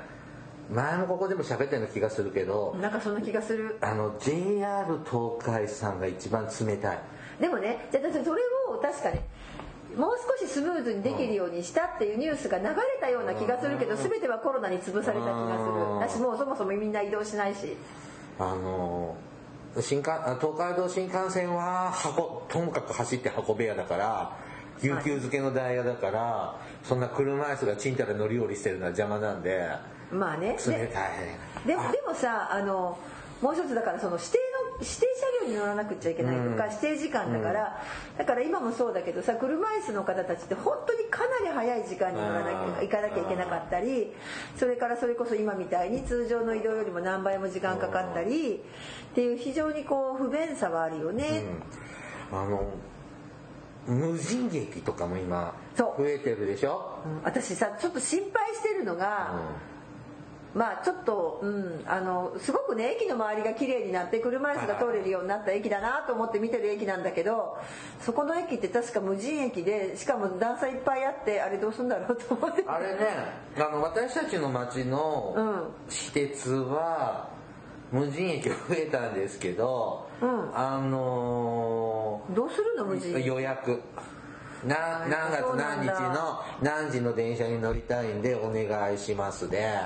[0.72, 3.78] 前もここでも喋ったような気がするけどなんかそんな気がする。
[3.82, 7.00] あの JR 東海さんが一番冷たい。
[7.40, 9.20] でもねじゃあそれを確かに
[9.98, 16.00] もう少しスムーズにできるようにしたっていうニュースが流れたような気がするけど全てはコロナに潰された気がする。
[16.00, 17.76] だしもうそもそもみんな移動しないし。
[18.40, 19.16] あの
[19.82, 24.38] 新幹あ東海道新幹線は箱ともかく走って箱部屋だから
[24.82, 29.68] 有給付けのダイヤだからそんな車椅子がちんたら乗り降りしてるのは邪魔なんで
[30.12, 30.58] まあね。
[30.66, 31.12] 冷でたい
[31.66, 32.98] でもでもさあの
[33.42, 34.47] もう一つだからその指定の
[34.80, 35.02] 指定
[35.42, 36.72] 車両に乗らなくちゃいけないとか、うん。
[36.72, 37.84] 指定時間だから、
[38.18, 42.74] だから今もそうだけどさ車椅子の方たちって本当にかなり早い時間に乗らなきゃうん。
[42.76, 44.14] 行かなきゃいけなかったり
[44.58, 48.62] それからそれこそ今みたいに通常の移動よりも何倍も時間かかったり
[49.12, 51.44] っていう非常にこう不便さはあるよね。
[52.32, 52.40] うん。
[52.40, 52.70] あの
[53.88, 57.00] 無人劇とかも今増えてるでしょ？
[57.06, 57.24] うん。
[57.24, 59.34] 私さちょっと心配してるのが、
[60.58, 67.58] まあちょっと、うん、あのすごくね駅の周りが綺麗になって車椅子が通れるようになった駅だなと思って見てる駅なんだけど
[68.02, 72.64] そこの駅って確か無人駅でしかも段差いっぱいあってあれどうすんだろうと思って。
[72.66, 72.98] あれね
[73.56, 77.30] あの私たちの町のうん私鉄は
[77.92, 80.58] 無人駅が増えたんですけど、うん。
[80.58, 83.82] あのどうするの無人ー予約。
[84.66, 89.78] な何月何日の何時の電車に乗りたいんでお願いしますで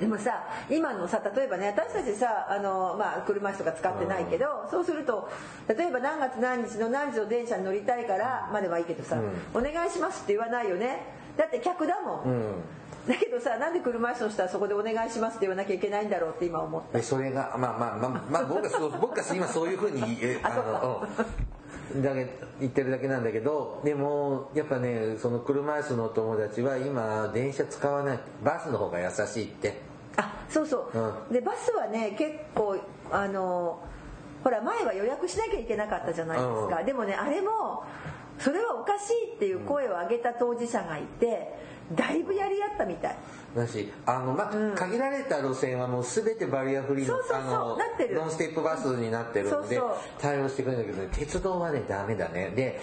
[0.00, 5.28] でもさ今のさ例えばね私たちさあの、まあ、車椅子とか使ってないけど、そうすると
[5.68, 9.20] 例えば何月何日の何時の電車に乗りたいからまではいいけどさ、
[9.54, 11.02] お願いしますって言わないよね。
[11.36, 12.52] だって客だもん、うん。
[13.08, 21.06] だけどさなんで車椅子の人はそこでお願いしますって言わなきゃいけないんだろうって今思ったでそれがまあまあまあ、まあ、僕はそう 僕は今そういうふうにえあの、
[21.94, 22.28] うん、だけ
[22.60, 28.18] 言ってるだけなんだけどでもやっぱねその車椅子のお友達は今電車使わない。
[28.44, 29.87] バスの方が優しいって
[30.18, 32.76] あそうそう、うでバスはね結構
[33.10, 33.80] あの
[34.42, 36.86] ほら前は予約しなきゃいけなかったじゃないですか、うん。
[36.86, 37.84] でもねあれも
[38.38, 41.56] それはおかしいっていう声を上げた当事者がいて
[41.94, 43.16] だいぶやり合ったみたい。
[43.56, 44.74] だしあの、まうん。
[44.74, 47.78] 限られた路線はもう全てバリアフリーのそうそうそう。
[47.78, 48.14] なってる。
[48.14, 49.96] ノンステップバスになってるのでそうそう。
[50.18, 52.50] 対応してくれるんだけど、ね、鉄道はねダメだね。
[52.50, 52.80] で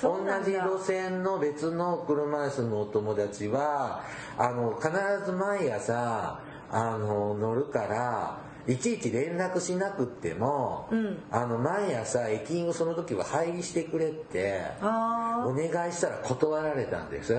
[0.00, 4.04] 同じ路線の別の車椅子のお友達は
[4.38, 4.90] あの必
[5.26, 6.40] ず毎朝
[6.76, 11.22] あの乗るからいちいち連絡しなくっても、うん。
[11.30, 17.36] あの毎朝駅員をその時は入りしてくれってあお願いしたら断られたんです。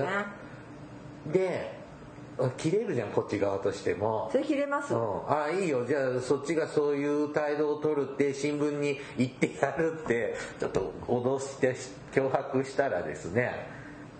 [1.26, 1.76] で
[2.56, 4.30] 切れるじゃんこっち側としても。
[4.32, 5.84] それ切れます、うん、ああいいよ。
[5.84, 11.76] じゃあそっちがそういう態度を取るって新聞に言ってやるってちょっと脅して
[12.12, 13.68] 脅迫したらですね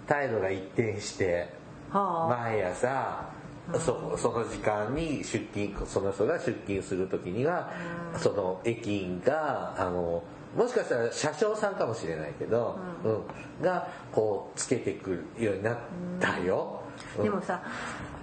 [0.06, 1.48] 態度が一転して
[1.90, 2.28] はあ。
[2.28, 3.35] 毎朝
[3.74, 7.72] そその時間に出勤その人が出勤する時には
[8.16, 10.22] その駅員があの
[10.56, 13.64] もしかしたら車掌さんかもしれないけど、うん。
[13.64, 15.76] がこうつけてくるようになっ
[16.18, 16.80] たよ。
[17.18, 17.24] うん。
[17.24, 17.62] でもさ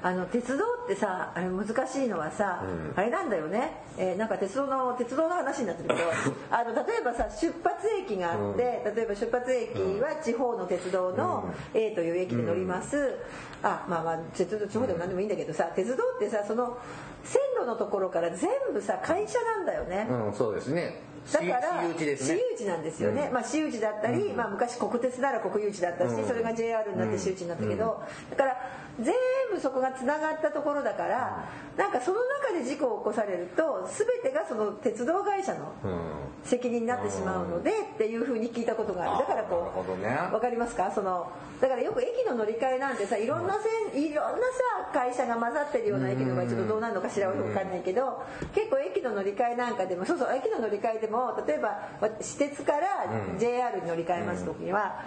[0.03, 2.93] あの鉄道ってさあれ難しいのはさ、うん。
[2.99, 6.01] あれなんだよね、えーなんか鉄道の鉄道の話になってるけど
[6.51, 13.15] あの例えばさ出発駅があって、例えば出発駅は地方の鉄道の A という駅で乗ります、
[13.63, 16.77] あまあまあ鉄道地方でも何でもいいんだけどさ鉄道ってさその
[17.23, 21.13] 線路のところから全部さ会社なんだよね、うん、そうですね。
[21.31, 22.35] だから私有地ですね。
[22.35, 26.27] 私有地なんですよね、まあ私有地だったり、まあ昔国鉄なら国有地だったし、うん。
[26.27, 28.57] それが JR になって私有地になったけど、だから
[29.01, 29.13] 全
[29.51, 31.45] 部そこがつながったところだから、
[31.77, 33.89] なんかその中で事故を起こされると
[34.21, 35.99] 全てがその鉄道会社のうん。
[36.43, 39.19] 責任になってしまうのでっていうふうに聞いたことがある。
[39.19, 40.91] だからこうわかりますか？
[40.93, 43.53] そのだからよく駅の乗り換えなんてさいろんな
[43.93, 44.37] 線いろんな
[44.83, 48.21] さ会社が混ざってるような駅の場合ちょっとどうなるのかしらわかんないけど
[48.53, 53.39] 結構駅の乗り換えなんかでもそうそう駅の乗り換えでも例えば私鉄からうん。
[53.39, 55.01] JR に乗り換えます時には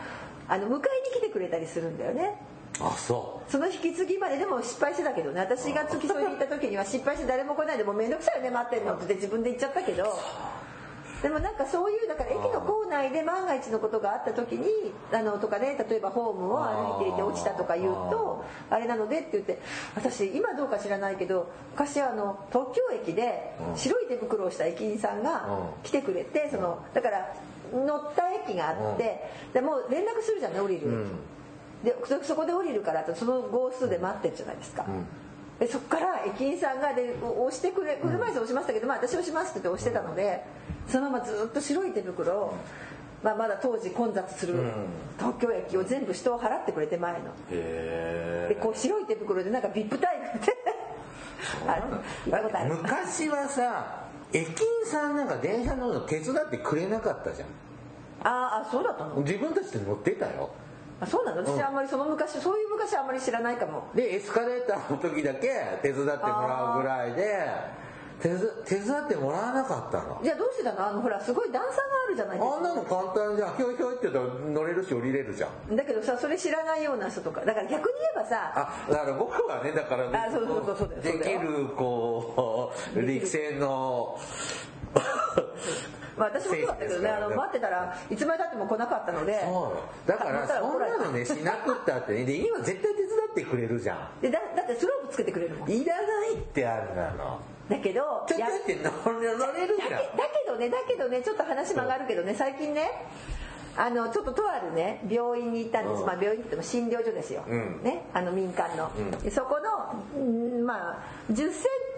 [0.48, 0.80] あの迎えに
[1.14, 2.40] 来てくれたりするんだよね。
[2.80, 5.40] あ、そその引き継ぎまででも失敗してたけどね。
[5.40, 9.14] 私が付き添いに行った時には失敗して誰も来ないでもう面倒くさいよね待ってるのって。
[9.14, 10.04] 自分で言っちゃったけど。
[11.22, 14.68] でもなんかそういうだから駅の構内で万が一のことがあった時に
[15.10, 19.58] あのとかね例えばホームを歩いていて落ちたとか言うとあれなのでって言って
[19.94, 23.76] 私今どうか知らないけど昔あの東京駅でうん。
[23.78, 25.82] 白い手袋をした駅員さんがうん。
[25.84, 27.34] 来てくれてそのだから
[27.72, 31.06] 乗った駅があってでもう連絡するじゃんね降りる、うん
[31.84, 35.06] でそそこで降りるからとその号数で待ってるじゃないですか、ん。
[35.58, 40.44] でそこから駅員さんがでお押してくれ車椅子押しましたけど、まあ、私押しますって言って押してたので
[40.88, 42.54] そのままずっと白い手袋を、
[43.22, 44.72] まあ、まだ当時混雑するうん。
[45.18, 47.18] 東京駅を全部人を払ってくれて前の。
[47.18, 47.22] う。
[47.50, 50.56] へでこう白い手袋でなんか VIP 待遇で。
[51.66, 51.80] あ行
[52.28, 52.74] ったことある。
[52.74, 57.48] 昔はさ、駅員さんなんか電車乗るの手伝ってくれなかったじゃん。
[58.22, 59.16] あーあそうだったの？
[59.16, 60.50] 自分たちで乗ってたよ。
[61.00, 61.44] あそうなの？
[61.44, 63.88] 私あんまりその昔そういう昔あんまり知らないかも。
[63.94, 67.48] でエスカレーターの時だけ手伝ってもらうぐらいで
[68.18, 70.20] 手伝手伝ってもらわなかったの。
[70.24, 70.88] じゃあどうしてたの？
[70.88, 72.56] あのほらすごい段差があるじゃないですか。
[72.56, 73.56] あんなの簡単じゃん。
[73.56, 75.76] ひょいひょいって言ったら乗れるし降りれるじゃん。
[75.76, 77.44] だけどさそれ知らないような人とか。
[77.44, 84.18] だから逆に言えばさあだから僕はねだからねあそうそうそうそうできるこう力戦の
[86.16, 90.08] まあ私もそうだったけどねあの待ってたらいつまでたっても来なかったのでそう。
[90.08, 92.24] だからそんなのねしなくったってね。
[92.24, 94.20] で今絶対手伝ってくれるじゃん。
[94.22, 95.70] でだだってスロープつけてくれるもん。
[95.70, 97.40] いらないってあんなの。
[97.68, 99.90] だけどちょっとやだって乗れるじゃん。
[99.90, 102.90] だけだけどねだけどねちょっと話曲がるけどね最近ね
[103.76, 106.06] あのちょっととあるね病院に行ったんです、うん。
[106.06, 107.82] まあ、病院って言っても診療所ですよ、うん。
[107.82, 109.10] ね、あの民間の、うん。
[109.10, 110.24] でそこの、う
[110.62, 110.98] んまあ、
[111.30, 111.52] 1 0セン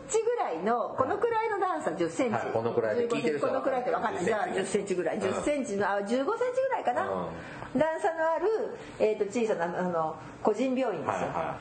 [0.08, 4.24] チぐらいのこのくらいの段差1 0センチ、はいこのくらいで聞いてる人このくらいって分かんない。
[4.24, 5.18] じゃあ1 0センチぐらい。
[5.18, 8.48] 1 0センチのあ15センチぐらいかな、う段差のある、
[8.98, 11.58] えー、と小さなあの個人病院ですよ、は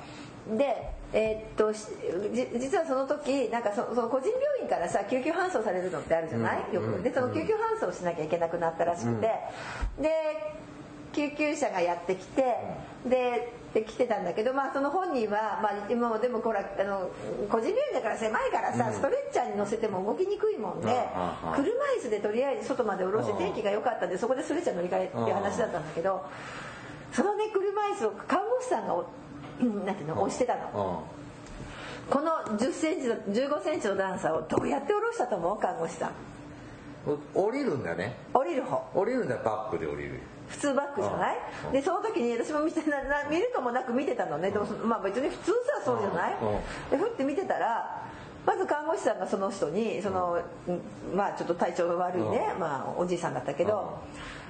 [0.49, 1.87] いはでえーっとし
[2.33, 6.73] じ実はその時なんかそその個人病院からさ救急搬送されるのってあるじゃない、うん。
[6.73, 7.03] よく。
[7.03, 9.29] でその救急搬送しなきゃいけなくなったらしくて、
[9.99, 10.09] で
[11.13, 12.43] 救急車がやってきて
[13.05, 17.09] でで来てたんだけど、まあ、その本人は、まあ、今もでもほらあの
[17.49, 21.67] 個人病院だから狭いからさ、ストレッチャーに乗せても動きにくいもんで、うん車
[21.99, 26.25] 椅子でとりあえず外まで下ろして天気が良かったんでそこでストレッチャー乗り換えっていう話だったんだけど
[27.11, 28.95] そのね車椅子を看護師さんが
[29.85, 31.03] なんていうの押してたの。
[32.09, 35.59] この10センチの15センチの段差をどうやって下ろしたと思う？
[35.59, 36.11] 看護師さん。
[37.33, 38.15] 降りるんだね。
[38.33, 38.77] 降りる方。
[38.93, 41.37] 降りるんだバックで降りる普通バックじゃない？
[41.67, 44.51] うんでその時に私も見てなな見るともなく見てたのね。
[44.51, 46.33] でもまあ別に普通さそうじゃない？
[46.41, 48.03] うんでふって見てたら
[48.45, 50.81] まず看護師さんがその人にその、うん
[51.15, 53.97] まあちょっと体調が悪いね、うんまあ、おじいさんだったけど、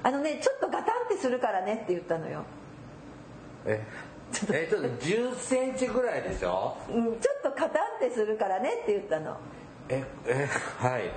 [0.04, 2.44] あのねちょっとガタンってするからねって言ったのよ、
[3.66, 3.84] え？
[4.52, 6.76] えちょっと10センチぐらいでしょ？
[6.88, 9.36] うん、ちょっとガタンってするからねって言ったの。
[9.88, 10.46] ええ
[10.78, 11.10] はい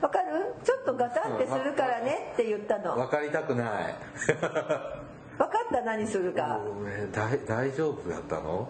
[0.00, 0.54] わかる？
[0.64, 2.94] ちょっとガタンってするからねって言ったの。
[2.96, 3.94] 分かりたくない。
[4.26, 5.80] 分かった？
[5.82, 6.60] 何するか。
[6.86, 8.68] え大大丈夫だったの？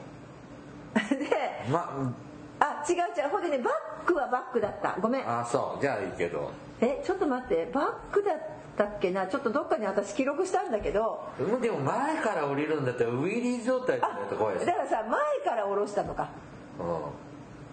[1.10, 1.26] で
[1.70, 2.12] ま
[2.60, 3.28] あ違う違う。
[3.30, 4.96] ほんでねバックはバックだった。
[5.00, 5.28] ごめん。
[5.28, 5.82] あそう。
[5.82, 6.50] じゃあいいけど。
[6.80, 7.68] えちょっと待って。
[7.72, 8.36] バックだっ
[8.76, 9.26] たっけな？
[9.26, 11.24] ちょっとどっかに私記録したんだけど。
[11.40, 15.10] うんでも前から降りるんだったらウィリー状態じゃないと怖いですだからさ前
[15.44, 16.28] から下ろしたのか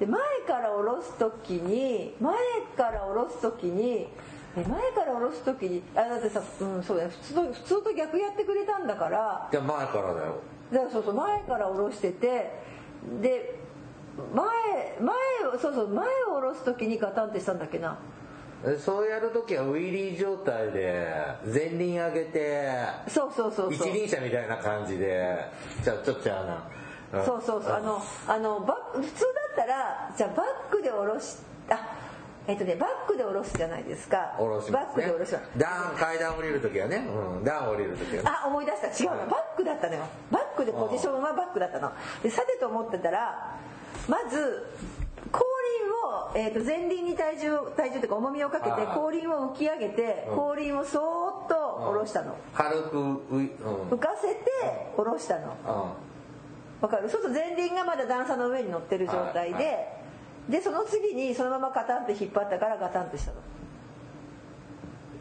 [0.01, 2.33] で前から下ろす時に前
[2.75, 4.07] から下ろす時に
[4.57, 7.09] え前から下ろす時にあだってさ、うん、そうだよ。
[7.09, 9.47] 普通と普通と逆やってくれたんだから。
[9.51, 10.41] じゃあ前からだよ。
[10.73, 12.51] だからそうそう前から下ろしてて
[13.21, 13.59] で
[14.33, 17.95] 前前をそうそう前を下ろす時にガタンってしたんだっけな。
[18.65, 21.05] えそうやるときはウィリー状態で
[21.45, 22.69] 前輪上げて
[23.07, 23.87] そうそうそうそう。
[23.87, 25.45] 一輪車みたいな感じで
[25.85, 26.80] ちょちょっちゃうな
[27.11, 27.73] そうそうそう。
[27.73, 31.37] あのあのバ普通だったらじゃあバックで下ろし
[31.69, 31.97] あ
[32.47, 34.35] えっとねバックで下ろすじゃないですか。
[34.37, 37.05] 下ろしね、バックで下ろし段階段降りるときはね、
[37.37, 38.23] うん、段降りるときは。
[38.23, 38.87] ねあ思い出した。
[39.03, 40.03] 違うのバックだったのよ。
[40.31, 41.91] バックでポジションはバックだったの。
[42.23, 43.57] でさてと思ってたら
[44.07, 44.65] まず
[45.31, 45.45] 後
[46.03, 50.35] 輪を、えー、と前輪に体重を体重というか重みをかけてはいはい後輪を浮き上げてうん。
[50.37, 52.35] 後輪をそーっと下ろしたの。
[52.53, 52.97] 軽く
[53.31, 53.89] ういうん。
[53.89, 54.41] 浮かせて
[54.95, 55.95] 下ろしたの
[56.81, 57.09] わかる。
[57.09, 59.87] そうすると前輪がまだ段差の上に乗ってる状態で、はい
[60.49, 63.37] でその次にそのままガタンって引っ張ったからガタンってしたの。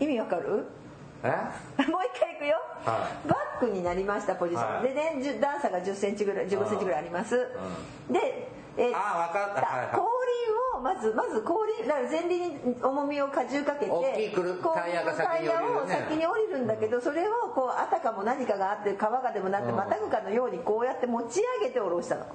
[0.00, 0.64] 意味わかる？
[1.22, 1.28] え？
[1.92, 4.82] もう一回いくよ、はバックになりましたポジション、はい。
[4.82, 7.46] でね段差が1 0センチぐらい1 5センチぐらいあります、
[8.10, 8.48] で、
[8.80, 9.66] えーあーわかった。
[9.66, 9.94] はいはい。
[9.94, 10.08] 後
[10.72, 16.08] 輪をまずまず後輪前輪に重みを荷重かけて大きいタイヤが先に降りるね。
[16.08, 19.76] タイヤを先に降りるんだけど、それをこうあたかも何かがあって川がでもなってうん。
[19.76, 22.26] またぐかのようにこうやって持ち上げて下ろしたの。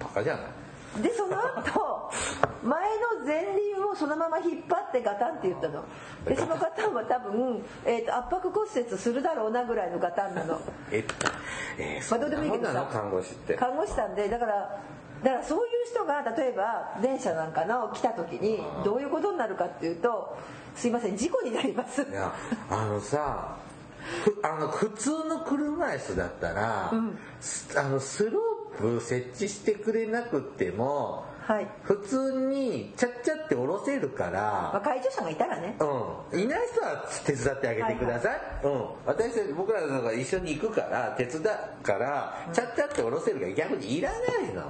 [0.00, 0.44] バカじゃない。
[1.02, 2.10] でその後
[2.64, 2.80] 前
[3.20, 5.84] の前輪をそのまま引っ張ってガタンって言ったの。
[6.26, 6.94] でそのガタン。
[6.94, 10.58] は多分、えーと圧迫骨折するだろうなぐらいのガタンなの。
[10.90, 11.04] え
[11.78, 12.88] えー、まあどうでもいいけどさ。
[12.90, 13.54] 看護師って。
[13.54, 14.78] 看護師さんでだから
[15.22, 20.36] だからそういう人が例えば電車なんかの来た時にどういうことになるかっていうと
[20.74, 22.02] すいません事故になります。
[22.02, 22.32] いや
[22.70, 23.56] あのさ
[24.24, 26.92] ふあの普通の車椅子だったら、
[27.40, 35.76] すあのスロープ設置してくれなくてもはい、普通にちゃっちゃって下ろせるかまあ、ら、介助者がいたらね。
[36.32, 44.16] うん、いない人は手伝ってあげてください、うん、私たち僕らが一緒に行くから手伝うから、ちゃっちゃって下ろせるから逆にいらな
[44.50, 44.62] いの。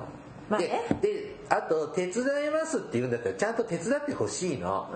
[0.49, 0.83] まあね。
[1.01, 4.89] でであと手伝いますって言うんだったらちゃんと手伝ってほしいの、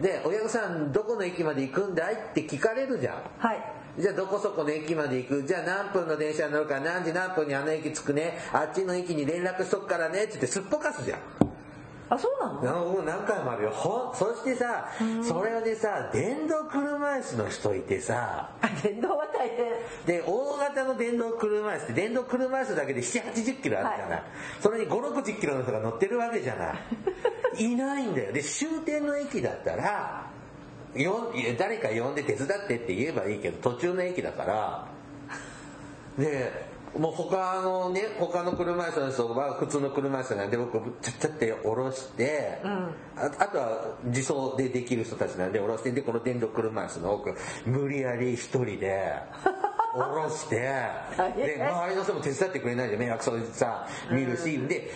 [0.00, 3.14] で「親御さんどこの駅まで行くんだい?」って聞かれるじゃん。
[3.38, 3.62] はい。
[3.98, 5.42] じゃあどこそこの駅まで行く？
[5.44, 8.38] じゃあ何分の電車に乗るから何時何分にあの駅着くね？
[8.52, 10.24] あっちの駅に連絡しとくからね？
[10.24, 11.18] って言ってすっぽかすじゃん
[12.10, 12.62] あそうなの？
[12.62, 13.70] な僕何回もあるよ。
[13.70, 14.88] ほんそしてさ
[15.22, 19.72] それでさ電動車椅子の人いてさあ電動は大変。
[20.06, 24.22] で大型の電動車椅子って電動車椅子だけで780キロあるじゃない、はい。
[24.60, 26.74] それに560キロの人が乗ってるわけじゃない。
[27.64, 28.32] いないんだよ。
[28.32, 30.26] で終点の駅だったら
[31.58, 34.86] 誰か呼んで手伝ってって言えばいいけど途中の駅だから。
[36.18, 42.58] でもう他のね他の車椅子の人は普通の車椅子なんで僕ちゃっちゃって下ろして、
[43.16, 47.34] ああとは自走でできる人たちなんで下ろしてでこの電動車椅子の奥
[47.64, 49.14] 無理やり一人で
[49.94, 50.56] 下ろして
[51.36, 54.90] で周りの人も手伝ってくれないじゃん迷惑そうさ見るし、で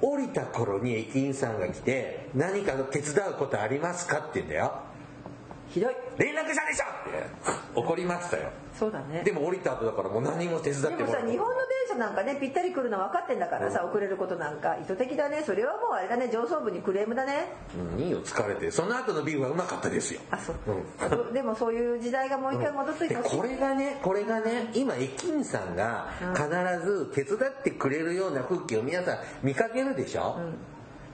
[0.00, 4.72] 降りた頃に駅員さんが来て「何か手伝うことありますか?」って言うんだよ
[5.74, 7.74] ひどい「連絡したでしょ!」って。
[7.74, 8.50] 怒りましたよ。
[8.78, 9.22] そうだね。
[9.24, 15.42] でも降りた後だからもう何も手伝ってでもさ日本の電車なんかねぴったり来るの分かってんだからさ遅れることなんか意図的だね。
[15.44, 16.28] それはもうあれだね。
[16.28, 17.48] 上層部にクレームだね。
[17.76, 18.70] うんいいよ疲れて。
[18.70, 20.20] その後のビーフはうまかったですよ。
[20.30, 21.32] あそう、うん。
[21.34, 26.48] でもそういう時代がもう一回戻ってきてほしいでこれがねこれがね今駅員さんが必
[26.86, 30.38] ず手伝ってくれるような風景を皆さん見かけるでしょ、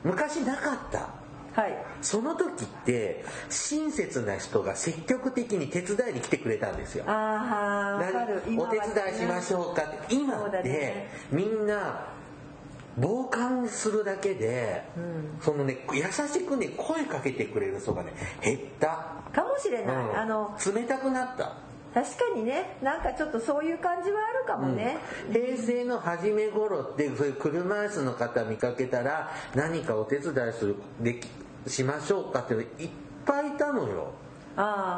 [0.04, 1.19] 昔なかった
[1.54, 1.76] はい。
[2.00, 7.04] その時って親切な人が積極的に手伝いに来てくれたんですよ。
[7.06, 8.00] あ
[8.56, 10.14] お手伝いしましょうかって。
[10.14, 11.08] 今ってね。
[11.32, 12.06] みんな
[13.00, 14.84] 傍観するだけで、
[15.40, 18.88] そのね優しくね声かけてくれる人がね減った、
[19.32, 20.18] かもしれない、うん。
[20.18, 21.56] あの冷たくなった
[21.92, 24.98] 確かにねなんかちょっとそういう感じはあるかもね、
[25.32, 31.28] 平成の初め頃ってそういう車椅子の方見かけたら何かお手伝いするでき
[31.66, 32.90] しましょうかっていっ
[33.26, 34.12] ぱいいたのよ。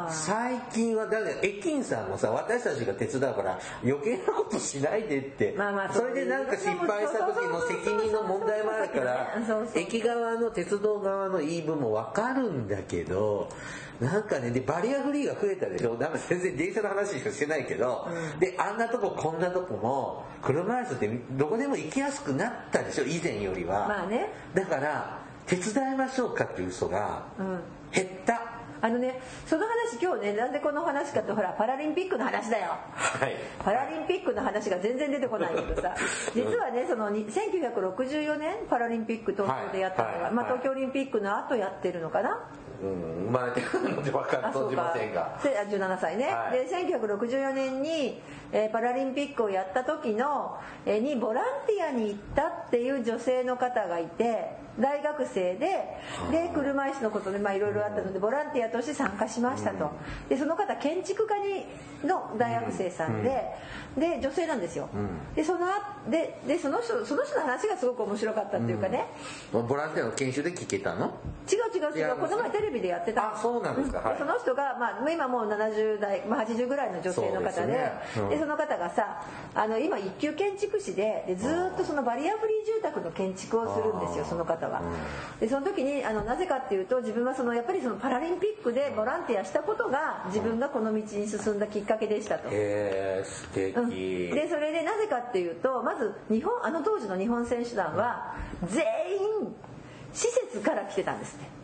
[0.09, 9.35] 最近はだ駅員さんもさ私たちが手伝うから余計なことしないでって、まあまあそれでなんか失敗した時の責任の問題もあるから
[9.75, 13.49] 駅側の鉄道側の言い分も分かるんだけど
[14.01, 15.95] なんかねでバリアフリーが増えたでしょ？
[15.95, 18.07] なんか全然電車の話しかしてないけど、
[18.39, 23.05] であんなとここんなとこも車椅子ってどこでも行きやすくなったでしょ？
[23.05, 24.29] 以前よりは、まあね。
[24.55, 27.59] だから手伝いましょうかっていう人がうん。
[27.93, 28.52] 減った、
[28.83, 29.17] あのね
[29.47, 32.75] その話今日ねなんでこの話かってほらパラリンピックの話だよ。
[32.91, 33.35] はい。
[33.63, 35.95] パラリンピックの話が全然出てこないけどさ。
[36.35, 40.35] 実はねそのに1964年パラリンピック東京でやったのが、まあ、はいはい。
[40.35, 42.39] はい東京オリンピックの後やってるのかな、
[42.81, 45.39] うん、生まれてくるので分か存じませんが。
[45.41, 46.59] せあ17歳ね、はい。
[46.59, 48.21] で1964年に、
[48.51, 55.99] えーパラリンピックをやった時の、えーにボランティアに行ったっていう女性の方がいて大学生で
[56.31, 59.91] で車椅子のことでまあいろいろあったのでボランティアとして参加しましたと。
[60.29, 61.65] でその方建築家に
[62.07, 63.43] の大学生さんで
[63.97, 64.89] で女性なんですよ。
[65.35, 69.05] でそのあででその人その人の話がすごく面白かったっていうかね。
[69.51, 71.13] ボランティアの研修で聞けたの？
[71.51, 72.15] 違う違う違う。
[72.17, 73.33] この前テレビでやってた。
[73.33, 73.99] あそうなんですか。
[73.99, 77.91] はその人が、まあ、今もう70代、まあ、80ぐらいの女性の方でですね。
[78.17, 78.29] うん。
[78.29, 79.21] でその方がさ
[79.53, 84.81] あの今一級建築士ででずーっとそのバリアフリー住宅の建築をするんですよその方は。
[85.39, 92.49] でその時にあのなぜかっていうと自分はそのやっぱりそのパラリンピックでボランティアしたことが自分がこの道に進んだきっかけでしたと。
[92.49, 93.89] へえ素敵、うん。
[93.89, 98.35] でそれでなぜかっていうとまず日本あの当時の日本選手団は
[98.67, 99.55] 全員
[100.13, 101.62] 施設から来てたんですね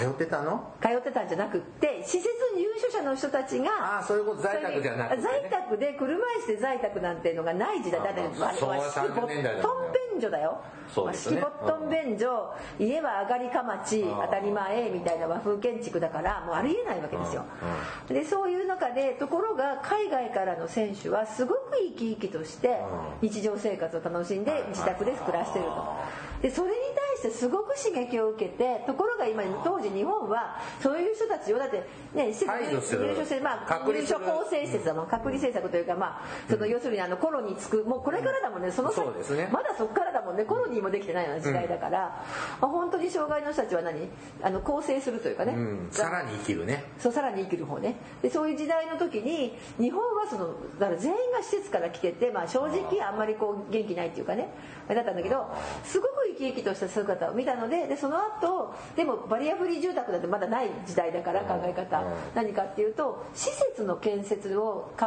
[0.00, 0.72] 通ってたの？
[0.80, 8.02] 通ってたんじゃなくって施設入所者の人たちがああそういうこと在宅じゃなくて、ね、在宅で車椅子で在宅なんていうのがない時代。
[8.02, 10.60] だってああ昭和30年代だもんねボットン便所だよ。
[10.94, 11.40] そうですね。
[11.40, 17.44] 和式ボットン便所家は上がりかまちああ当たり前みたいな和風建築だからもうありえないわけですよ。
[18.08, 22.78] でそういう中でところが海外からの選手はすごく生き生きとして
[23.22, 25.94] 日常生活を楽しんで自宅で暮らしてると
[26.44, 31.78] でそれに対してすごく刺激を受けてところが今当時日本はそういう人たちをだって
[32.12, 32.44] ね入所
[32.82, 35.06] してまあ入所構成施設だもん。
[35.06, 38.70] 隔離政策というかまあその要するにあのコロにつくもうこれからだもんね。
[38.70, 39.06] その先
[39.50, 40.44] まだそこからだもんね。
[40.44, 42.22] コロニーもできてないような時代だから、
[42.60, 44.06] まあ本当に障害の人たちは何？
[44.42, 46.84] あの構成するというかね、うん、さらに生きるね。
[46.98, 47.96] そうさらに生きる方ね。
[48.20, 54.48] でそういう時代の時に日本はそのだから全員が施設から来てて、まあ、正直あんまりこう元気ないっていうかね。
[54.86, 55.46] だったんだけど
[55.82, 62.00] すごく生き生きとした姿を見たのででその後でもバリアフリー住宅なんてまだない時代だから考え方。
[62.00, 62.12] うん。
[62.34, 65.06] 何かっていうと施設の建設を考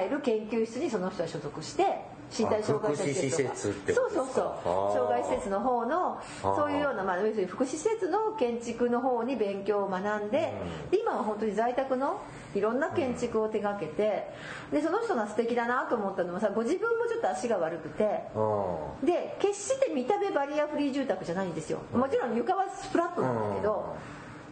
[0.00, 4.92] える研究室にその人は所属して身体障害者施設そうそうそう。
[4.92, 10.52] 障害施設の方のそういうような、まあ、要するに福祉施設の建築の方に勉強を学んで、
[10.90, 12.20] で今は本当に在宅の
[12.56, 14.30] いろんな建築を手掛けて
[14.72, 21.80] でその人が素敵だなと思ったのはさご自分もちょっと足が悪くてうんで決して見た目バリアフリー住宅じゃないんですよ。
[21.92, 23.96] もちろん床はフラットなんだけど、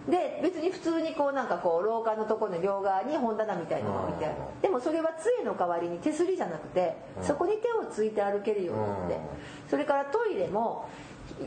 [0.09, 4.35] で別に普通にこうなんかこう廊下のところの両側に本棚みたいなのが置いてある。
[4.39, 9.15] うんでもそれは杖の代わりに手すりじゃなくてそこに手をついて歩けるようになって。
[9.15, 9.21] うん。
[9.69, 11.04] それからトイレもひ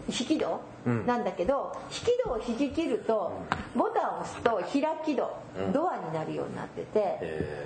[0.08, 1.06] 引き戸うん。
[1.06, 3.32] なんだけど引き戸を引き切ると
[3.76, 5.74] ボタンを押すと開き戸うん。
[5.74, 7.00] ドアになるようになってて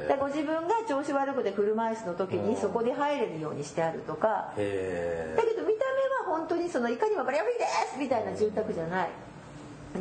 [0.08, 5.86] でご自分が調子悪くて車椅子の時にそこで入れるようにしてあるとかへだけど見た
[6.26, 9.10] 目は本当にそのいかにもバリアフリーですみたいな住宅じゃない。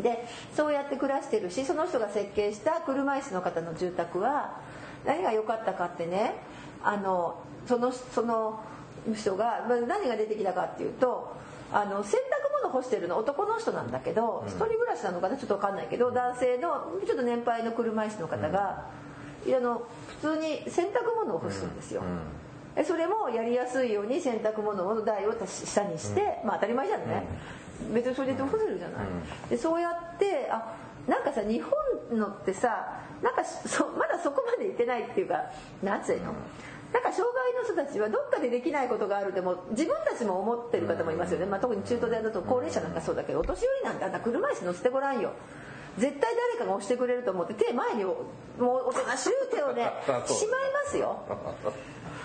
[0.02, 4.56] でそうやって暮らしてるしその人が設計した車椅子の方の住宅は
[5.04, 6.34] 何が良かったかってね
[6.82, 8.60] あのそのその
[9.14, 11.34] 人がまあ何が出てきたかっていうと
[11.72, 15.36] あの洗濯物干してるの男の人なんだけど、一人暮らしなのかな？
[15.36, 18.86] ちょっと分かんないけど男性のちょっと年配の車椅子の方が、
[19.46, 19.86] いやあの
[20.20, 22.02] 普通に洗濯物を干すんですよ、
[22.76, 27.08] えそれもやりやすいように洗濯物の台を下にして、まあ当たり前じゃん。
[27.08, 27.26] ね、
[27.94, 29.06] 別にそれで干せるじゃない、
[29.48, 30.74] でそうやってあ
[31.08, 35.44] なんかさ日本のってさなんかそまだそこまで行ってないっていうか
[35.82, 36.34] なんつうの、
[36.92, 45.32] なんか障害の人たちはどっかでできないことがあるでも自分たちも思ってる方もいますよね、まあ、特に中東でだと高齢者なんかそうだけどお年寄りなんてあんた車椅子乗せてごらんよ。
[45.98, 48.12] 絶対誰かが押してくれると思って手前にも
[48.58, 51.18] うおとなしい手をねしまいますよ。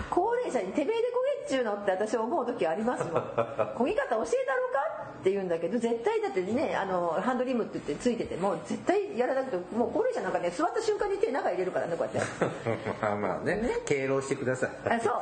[0.09, 3.13] 高齢者に「てめえでこげっちゅうの」って私思う時ありますもん
[3.75, 12.45] 「こぎ方教えたろか?」って言うんだけど絶対だってねあのハンドリムって言ってついてても絶対やらなくてもう高齢者なんかね座った瞬間に手中入れるからねこうやって。
[13.01, 14.69] まあまあね敬老してください。
[14.85, 15.13] あそう、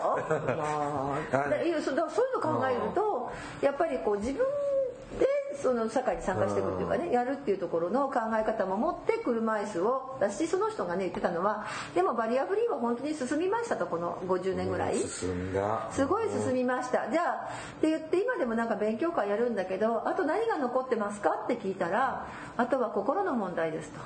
[0.57, 3.31] まあ、 だそうだからそういうの考えると
[3.61, 4.72] やっぱりこう自分で
[5.61, 14.97] その社会に参加していくっていうかねやるっていうところの考え方も持って車椅子を出しその人がね言ってたのはでもバリアフリーは本当に進みましたとこの50年ぐらい。
[14.99, 21.29] 進んだすごい進みましたじゃあって言って今でもなんか勉強会やるんだけどあと何が残ってますか？
[21.45, 23.99] って聞いたらあとは心の問題ですと。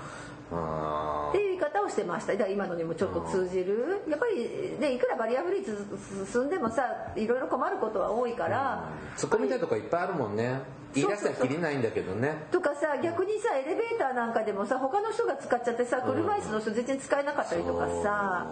[0.51, 2.33] あっていう言い方をしてました。
[2.47, 4.01] 今のにもちょっと通じる。
[4.07, 10.61] やっぱりねいくらバリアフリーつ進んでもさいろいろ困ることは多いから、ー突っ込みたいとこいっぱいあるもんね。
[10.95, 12.47] 言い出したらきりないんだけどね。
[12.51, 18.47] とかさ逆にさエレベーターなんかでもさ他の人が使っちゃってさ車椅子の人全然使えなかったりとかさ、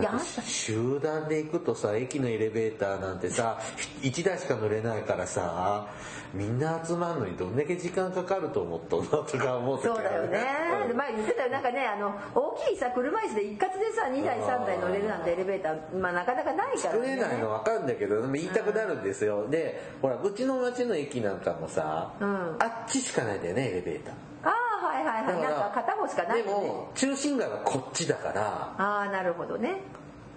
[0.00, 3.60] いやあんた集団で行くとさ駅のエレベーターなんてさ
[4.00, 5.86] 1台しか乗れないからさ
[6.32, 10.40] みんな集まるのにどんだけ時間かかると思ったのとか思う時そうだよね。
[10.88, 11.50] で前言ってたよ。
[11.50, 19.46] なんかねあの大きいさ車椅子で一括でさ2台3台乗れるなんてエレベーターまあなかなかないから作れないのね分かるんだけどでも言いたくなるんですよ。
[19.48, 22.56] でほらうちの町の駅なんかもさ、うん。
[22.58, 24.14] あっちしかないんだよねエレベーター
[25.22, 29.76] はいなんか片方しかないでも中心街はこっちだからああなるほどね。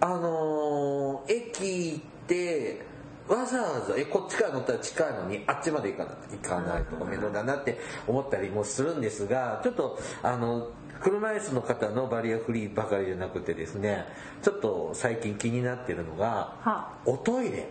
[0.00, 2.82] あのー駅行って
[3.28, 10.68] わざわざえこっちから乗ったら近いのにあっちまで行かない行かないとか面倒だなって思ったりもするんですがちょっとあの
[11.00, 14.04] 車椅子の方のバリアフリーばかりじゃなくてですね
[14.42, 16.92] ちょっと最近気になってるのがは。
[17.04, 17.68] おトイレ。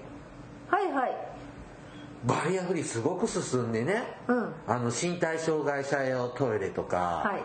[0.70, 1.35] はいはい
[2.26, 4.54] バリアフリーすごく進んでね、うん。
[4.68, 7.42] あの身体障害者用トイレとか、はい。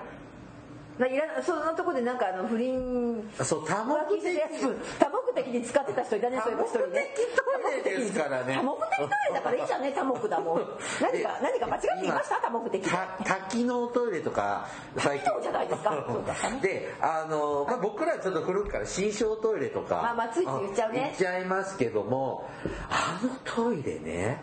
[0.99, 3.23] まあ、いらそのとこでなんかあの不倫。
[3.43, 4.63] そう多目浮気してるやつ
[4.99, 8.55] 多目的に使ってた人いたねそういえば一人ね多目的トイレですからね。
[8.55, 10.59] 多目的トイレだからいいじゃんね多目だもん。
[11.01, 12.37] 何か何か間違っていました？
[12.37, 12.91] 多目的。
[12.91, 14.67] た多機能トイレとか
[14.99, 15.91] 最多機能じゃないですか？
[16.61, 19.97] であの、まあ、僕らちょっと古くから新小トイレとか。
[20.03, 21.01] まあまあついつい言っちゃうね。
[21.01, 22.49] 言っちゃいますけども
[22.91, 24.43] あのトイレね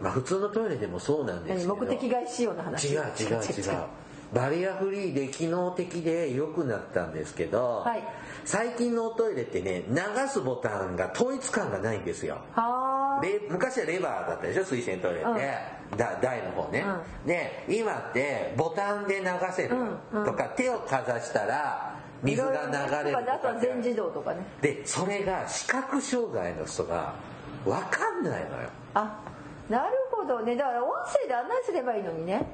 [0.00, 1.92] まあ普通のトイレでもそうなんです何けど。
[1.92, 2.88] 目的外仕様の話。
[2.88, 3.82] 違う違う違う。
[4.32, 8.02] バリアフリーで機能的で良くなったんですけど、はい。
[8.44, 9.96] 最近のおトイレってね流
[10.28, 12.38] すボタンが統一感がないんですよ。
[13.48, 14.64] 昔はレバーだったでしょ？
[14.64, 16.84] 水洗トイレって、だ台の方ね、
[17.24, 19.76] で今ってボタンで流せる。
[19.76, 20.24] うんうん。
[20.24, 24.44] とか、手をかざしたら水が流れるとあとはか全自動とかね。
[24.60, 27.14] でそれが視覚障害の人が
[27.64, 28.68] 分かんないのよ。
[28.94, 29.20] あ
[29.68, 30.56] なるほどね。
[30.56, 32.46] だから音声で案内すればいいのにね。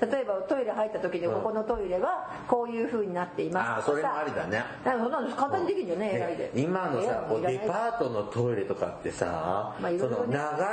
[0.00, 1.34] 例えばトイレ入った時にうん。
[1.34, 4.64] ここのトイレはこういう風になっていますああそれもありだね。
[4.84, 6.52] そんなの簡単にできるんじゃねで AI で。
[6.54, 9.98] 今のさこうデパーートのトイレとかってさ、まあね。
[9.98, 10.32] その流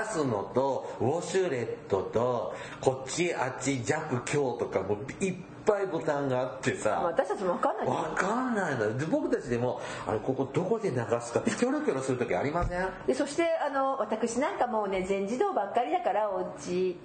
[0.09, 7.87] すのとウォシュレットとこっちあっち弱強とかもいっぱいボタンがあってまあさ私たちも分かんない。
[7.87, 9.07] わかんないの。
[9.07, 12.87] 僕たちでもあれここどこで流すかってキョロキョロする時ありません？
[13.05, 16.97] でそしてあの私なんかもうね全自動ばっかりだからお家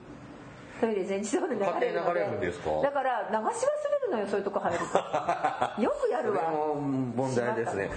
[0.83, 2.21] トイレ全自動で流れるので。
[2.21, 2.71] るんですか？
[2.83, 4.99] だから流し忘れるのよそういうとこ入ると。
[5.83, 6.43] よくやるわ。
[6.75, 7.91] 問題ですね。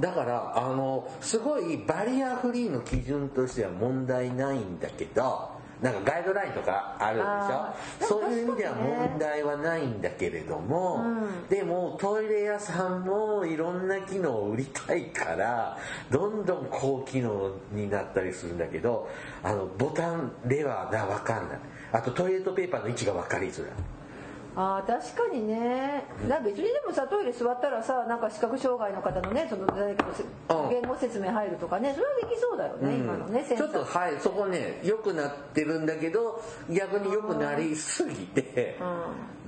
[0.00, 5.50] だからあのすごいバリアフリーの基準としては問題ないんだけど
[5.80, 8.20] なんかガイドラインとかあるでしょ？
[8.22, 11.08] そういう意味では問題はないんだけれども、う
[11.44, 11.48] ん。
[11.48, 15.76] でもトイレ屋さんもいろんな機能を売りたいから
[16.10, 19.08] どんどん高機能になったりするんだけど
[19.44, 21.58] あのボタンレバーが分かんない
[21.92, 23.72] あとトイレットペーパーの位置が分かりづらい。
[24.58, 26.04] あー確かにね。
[26.26, 30.06] な別にでもさトイレ座ったらさなんか視覚障害の方のねその誰か
[30.48, 38.78] の言語説明入るとかねそれはできそうだよね、今のねちょっとはいそこね良くなってるんだけど逆に良くなりすぎて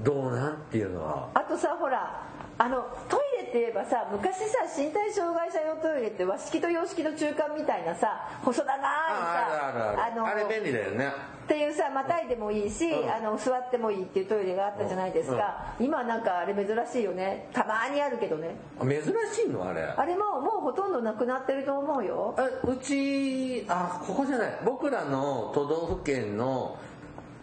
[0.03, 1.30] どうなんっていうのは。
[1.32, 2.28] あとさほら
[2.61, 11.12] あのトイレって言えばさ昔さ身体障害者用トイレって和式と洋式の中間みたいなさ細長いさあれ便利だよね。
[11.44, 13.11] っていうさまたいでもいいし、うん。
[13.11, 17.48] あの座ってもいいっていうトイレがあったじゃないですか、今なんかあれ珍しいよね。
[17.54, 18.56] たまにあるけどね。
[18.82, 19.82] 珍しいのあれ。
[19.82, 22.34] あれももうほとんどなくなってると思うよ。
[22.36, 24.59] あうちあここじゃない。
[24.62, 26.76] 僕らの都道府県の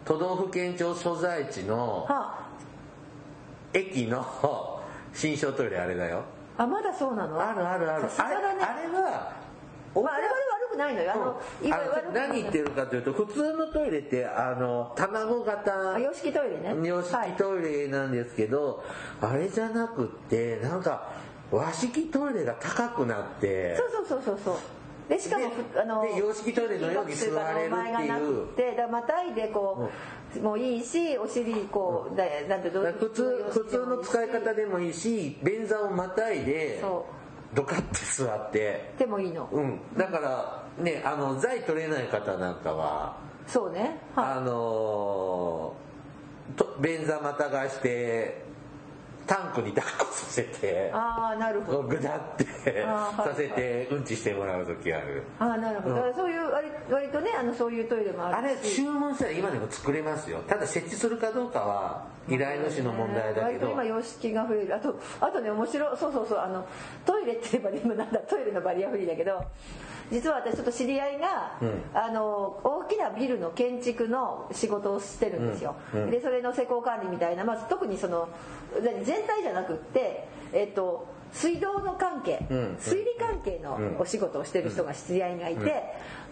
[0.04, 2.46] 都道府県庁所在地のは
[3.72, 4.24] 駅の
[5.16, 6.22] 新商トイレあれだよ。
[6.58, 7.40] ああまだそうなの？
[7.40, 8.04] あるあるある。
[8.18, 8.46] あれあれ
[8.88, 9.32] は
[9.94, 11.12] まあ、あれは悪くないのよ。
[11.12, 11.22] あの、
[11.62, 11.72] うん。
[11.72, 16.86] あのいわゆる悪くない何言ってるかというと普通のトイレってあの卵型あ洋式トイレね。
[16.86, 18.84] 洋式はいトイレなんですけど、
[19.22, 21.12] あれじゃなくってなんか
[21.50, 23.76] 和式トイレが高くなって。
[23.76, 24.56] そうそうそうそうそう。
[25.08, 27.70] でしかもふあので洋式トイレのように座れるっていう。
[27.70, 29.90] 前がなくてだからまたいでこう、
[30.42, 37.06] もういいしお尻こうだなんてどう普通普通の使い方でもいいし便座をまたいでそ
[37.54, 38.92] ドカッて座って。
[38.98, 39.78] でもいいの、うん。
[39.96, 43.16] だからねあの財取れない方なんかは
[43.46, 43.98] そうね。
[44.14, 44.26] はい。
[44.38, 45.74] あの
[46.80, 48.45] 便座またがして
[49.26, 51.82] タンクに抱っこさせてああなるほど。
[51.82, 52.44] グダって
[52.82, 55.24] させてうんちしてもらう時ある。
[55.38, 56.14] ああなるほど、うん。
[56.14, 60.42] そういう割割とねあのそういうトイレもああれ注文したら今でも作れますよ。
[60.46, 63.42] ただ設置するかどうかは依頼主の問題だけど。
[63.42, 64.74] 割と今様式が増える。
[64.74, 66.66] あとあとね面白いそうそうそうあの
[67.04, 69.44] トイレって言えばね今なんだ トイレのバリアフリーだけど
[70.10, 71.82] 実は私ちょっと知り合いが、うん。
[71.94, 76.10] あの大きなビルの建築の仕事をしてるんですよ、うんうん。
[76.10, 78.28] でそれの施工管理みたいな、まあ、特にその
[79.02, 85.64] 全体じゃなくってえっと水道の関係、うん水利関係のお仕事をしてる人が知り合いがいて、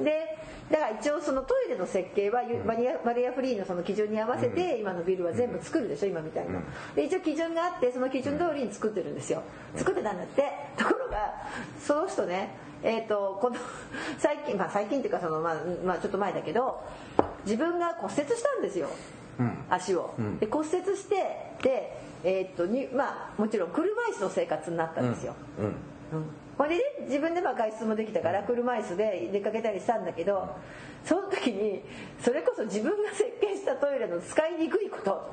[0.01, 0.39] で
[0.71, 6.61] だから一応そのトイレの設計はバリアバリアフリーのその基準に合わせて今のビルは全部作るでしょ今みたいな。
[6.95, 9.43] で一応基準があってその基準通りに作ってるんですよ。
[9.77, 10.43] 作ってたんだって。
[10.77, 11.35] ところが
[11.79, 12.51] その人ね
[12.83, 13.57] えっ、とこの
[14.19, 16.83] 最近まあ最近っていうかそのまあ、まあ、ちょっと前だけど
[17.45, 18.89] 自分が骨折したんですよ。
[19.39, 19.65] うん。
[19.69, 20.39] 足を、ん。
[20.39, 21.15] で骨折して
[21.63, 25.75] でえーっとにまあもちろん車椅子の生活になったんですよ、うんうん。
[26.57, 26.69] ほん。
[26.69, 30.57] でね自分でまあ外出もできたから車椅子で出かけたりしたんだけど
[31.05, 31.83] その時に
[32.23, 35.31] それこそ自分が設計したトイレの使いにくいこと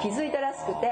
[0.00, 0.90] に気づいたらしくて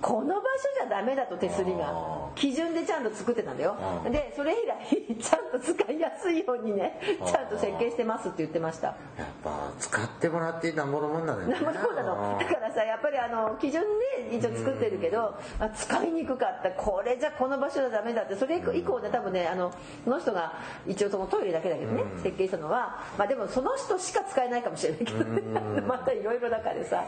[0.00, 0.42] この場所
[0.78, 3.76] じゃダメだと手すりが基準でちゃんと作ってたんだよ。
[4.04, 4.12] うん。
[4.12, 8.88] でそれ以来ちゃんと使いやすいようにねちゃんと設計してますって言ってました。
[8.88, 8.94] や
[9.24, 11.52] っぱ使ってもらってなんぼのもんだよね。
[11.52, 12.38] なるほどなの。
[12.38, 16.70] だからさやっぱりあの基準ね一応作ってるけど、あ使いにくかった。
[16.70, 18.36] これじゃこの場所じゃダメだって。
[18.36, 19.72] それ以降で多分ねあの
[20.04, 20.52] その人が
[20.86, 25.80] 一応そのトイレだけだけどね、設計したのはまあでもその人しか使えないかもしれないけどね。
[25.82, 27.04] またいろいろだからさ。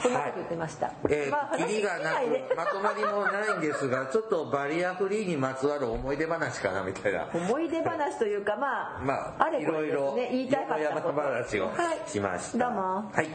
[0.00, 7.26] そんなこと言ってました、えーまあキリがなくまとまりもないんですが ちょっとバリアフリーにまつわる思い出話かなみたいな。
[7.34, 11.08] 思い出話というかまあ、まあいれこれですろいろね言いたかったこと。
[11.08, 12.08] 山々話をはい。
[12.08, 12.58] しました。
[12.58, 13.10] どうも。
[13.12, 13.26] はい。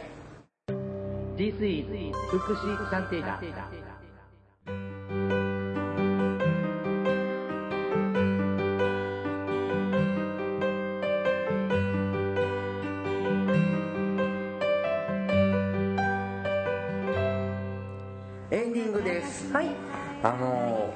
[1.36, 3.83] This is 福祉探偵団
[20.24, 20.94] あの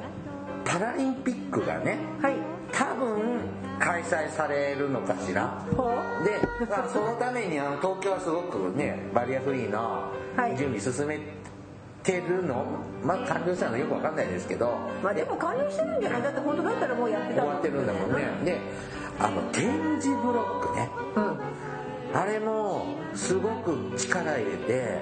[0.66, 2.36] パラリンピックがねはい。
[2.72, 3.40] 多分
[3.80, 5.64] 開催されるのかしら？
[6.26, 10.58] で、まあ、そのためにあの東京はすごくねバリアフリーのはい。
[10.58, 11.20] 準備進め
[12.04, 12.64] てるの、
[13.04, 14.78] まあ完了したのよくわかんないですけど。
[15.04, 16.22] まあでも完了してるんじゃない？
[16.24, 18.24] だって本当だったらもうやってた終わってるんだもんね。
[18.46, 18.58] で
[19.20, 20.90] あの展示ブロックね。
[21.16, 21.40] うん。
[22.14, 25.02] あれもすごく力入れて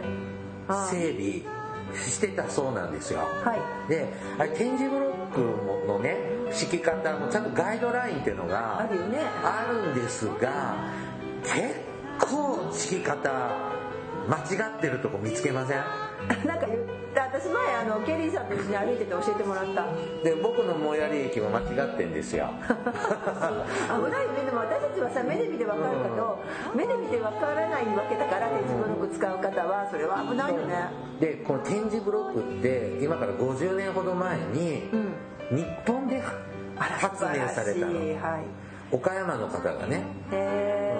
[0.89, 1.54] 整備
[1.93, 3.19] してたそうなんですよ。
[3.19, 3.55] は
[3.87, 3.89] い。
[3.89, 4.07] で
[4.39, 6.17] あれ点字ブロックのね
[6.51, 9.19] 敷き方もちゃんとガイドラインっていうのがあるよね。
[9.43, 10.75] あるんですが
[11.43, 11.75] 結
[12.19, 13.29] 構敷き方
[14.27, 15.77] 間違ってるとこ見つけません？
[16.47, 16.65] なんか
[17.25, 19.87] 私前あのケリーさんと一緒に歩いてて教えてもらった。
[20.23, 22.49] で僕の最寄り駅も間違ってんですよ。
[22.61, 24.45] 危ないよね。
[24.45, 26.39] でも私たちはさ目で見てわかるけど、
[26.75, 30.75] 目で見てわからないわけだから点字ブロック使う方はそれは危ないよね。
[31.19, 35.13] でこの点字ブロックって今から50年ほど前にうん。
[35.57, 36.21] 日本で
[36.75, 37.93] 発明されたの。
[37.93, 38.65] はい。
[38.91, 40.94] 岡山の方がねへえうん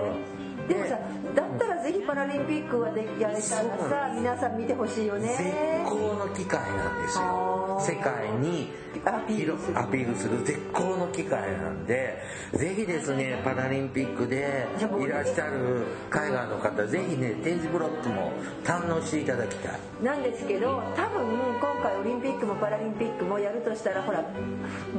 [0.68, 0.97] でもさ
[1.36, 7.78] だったらぜひパラリンピックはでやれたらさ皆さん見てほしいよ絶ね好の機会なんですよ。
[7.80, 8.72] 世界に
[9.03, 9.47] アピー
[10.09, 10.43] ルする。
[10.43, 12.22] 絶好の機会なんで
[12.53, 18.32] ぜひですねパラリンピックでいらっしゃる海外の方ぜひね点字ブロックも
[18.63, 19.80] 堪能していただきたい。
[20.01, 24.24] なんですけど多分今回オリンピックもパラリンピックもやるとしたらほら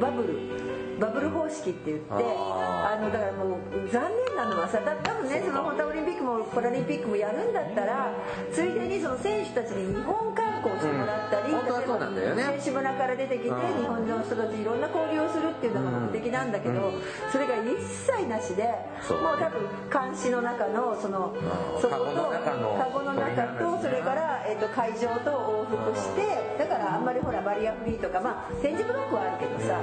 [0.01, 8.13] バブルバブル方式って言ってああのだからもう残念なのはさだ多分ねその本当はオリンピックもパラリンピックもやるんだったら
[8.53, 13.85] ついでにその選手たちに日本観光してもらったり、選手村から出てきて日うん。
[13.87, 17.03] 本の人たちいろんな交流をするっていうのが目的なんだけど、うん。
[17.31, 21.81] それが一切なしでもう多分監視の中のそのうん。
[21.81, 29.81] そことカゴの中とそれから、えっと会場と往復してだからあんまりほらバリアフリーとかまあ展示ブロックはあるけどさ、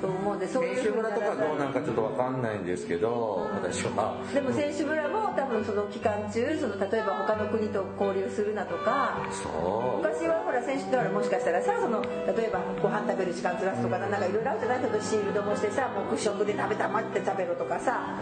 [0.00, 4.16] と思うんでそういう選手村とかどうなんかちょっとわかんないんですけど私は。
[4.32, 10.04] でも選手村も多分その期間中その例えば他の国と交流するなとかそう。
[10.04, 18.18] 昔はほら選手だからもしかしたらさその例えばご飯食べる時間ずらすとかなんかいろいろあるじゃないけどシールドもしてさ黙食で食べたまって食べろとかさ。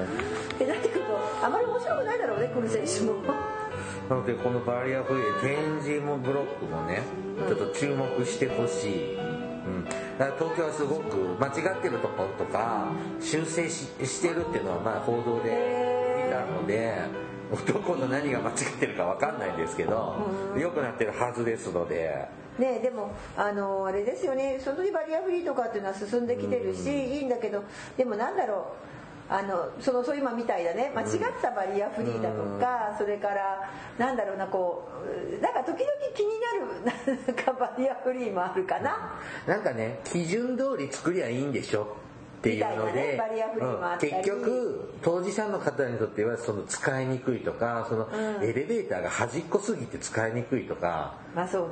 [0.54, 3.54] ってなってくるとあまり面白くないだろうね来る選手も。
[4.08, 7.02] なのでこのバリアフリー展示もブロックもね
[7.48, 9.86] ちょっと注目してほしい、うん、
[10.16, 16.98] 東京はすごく間違ってるところとか修正ししてるっていうのはまあ報道で見たので
[17.66, 20.16] どこの何が間違ってるかわかんないんですけど
[20.56, 22.28] 良くなってるはずですので。
[22.58, 24.60] ねでもあのあれですよね。
[24.64, 27.64] 本当にバリアフリーとかっていうのは進んできてるし、いいんだけど
[27.96, 28.94] でもなんだろう
[29.28, 30.92] あのそのそう今みたいだね。
[30.94, 31.08] 間違っ
[31.40, 34.88] たバリアフリーだとか、それからなんだろうなこ
[35.38, 39.18] うなんか時々気になるなんかバリアフリーもあるかな。
[39.46, 41.96] なんかね基準通り作りゃいいんでしょ
[42.44, 43.20] っていうので、
[44.00, 48.44] 結局当事者の方にとってはその使いにくいとかそのうん。
[48.44, 51.14] エレベーターが端っこすぎて使いにくいとか、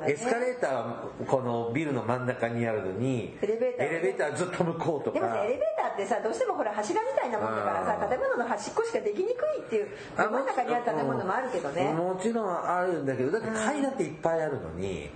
[0.07, 5.19] エスカレーターはこのビルの真ん中にあるのにエレベーターずっと向こうとか。
[5.19, 11.93] でもさエレベーターってさどうしてもほら柱みたいなもんだからさうん建物の端っこしかできにくいっていう真ん中にある建物もあるけどね。
[11.93, 15.09] もちろんあるんだけどだって階段っていっぱいあるのに、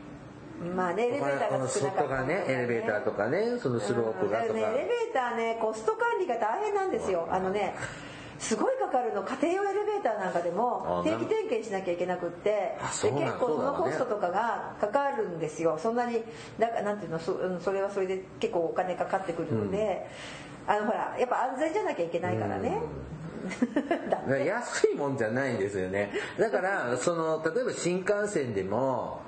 [0.75, 7.27] まあねエレベーターが少なかった外がねエレベーターとかねそのスロープがとか、うんねエレベーターねコスト管理が大変なんですよ。
[7.31, 7.39] あ。
[7.39, 7.75] のね
[8.39, 9.23] すごいかかるの。
[9.23, 12.49] 家庭用エレベーターなんかでもあ定期点検しなきゃいけなくって。
[12.49, 15.79] で結構そのコストとかがかかるんですよ。
[15.81, 16.23] そんなに
[16.59, 20.07] だからなんていうのそれはそれで結構お金かかってくるので、
[20.67, 22.79] あのほらやっぱ安全じゃなきゃいけないからね、
[24.45, 26.11] 安いもんじゃないんですよね。
[26.37, 29.21] だからその例えば新幹線でも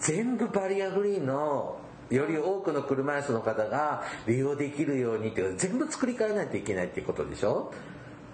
[0.00, 1.78] 全部バリアフリーの
[2.10, 7.72] より多くの車椅子の方が利用できるようにっていう全部作り変えないといけないっていうことでしょ？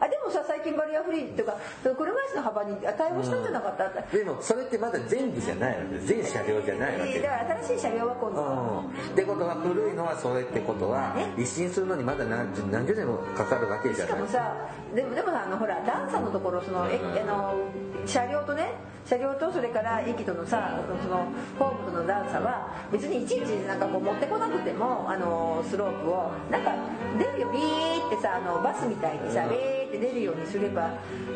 [0.01, 5.99] あでもさ最近バリアフリーっていうか車椅子の幅に対応したんじゃなかった、でもそれってまだ全部じゃないわけ。
[6.01, 7.21] 全車両じゃないわけ。
[7.21, 8.45] だから新しい車両は今度、う
[8.91, 14.07] ん、ってことは古いのはそれってことは一新するのにまだ何十何十年もかかるわけじゃない。
[14.09, 17.55] しかもさでもでもさあのほら段差のところそのえあの
[18.05, 18.75] 車両とね
[19.07, 26.75] 車両とそれから駅とのさそのホームとの段差は別にいちいちなんかこう持ってこなくてもあのスロープをなんか
[27.17, 30.91] 出るよビーってさあのバスみたいにさビーって出るようにすれば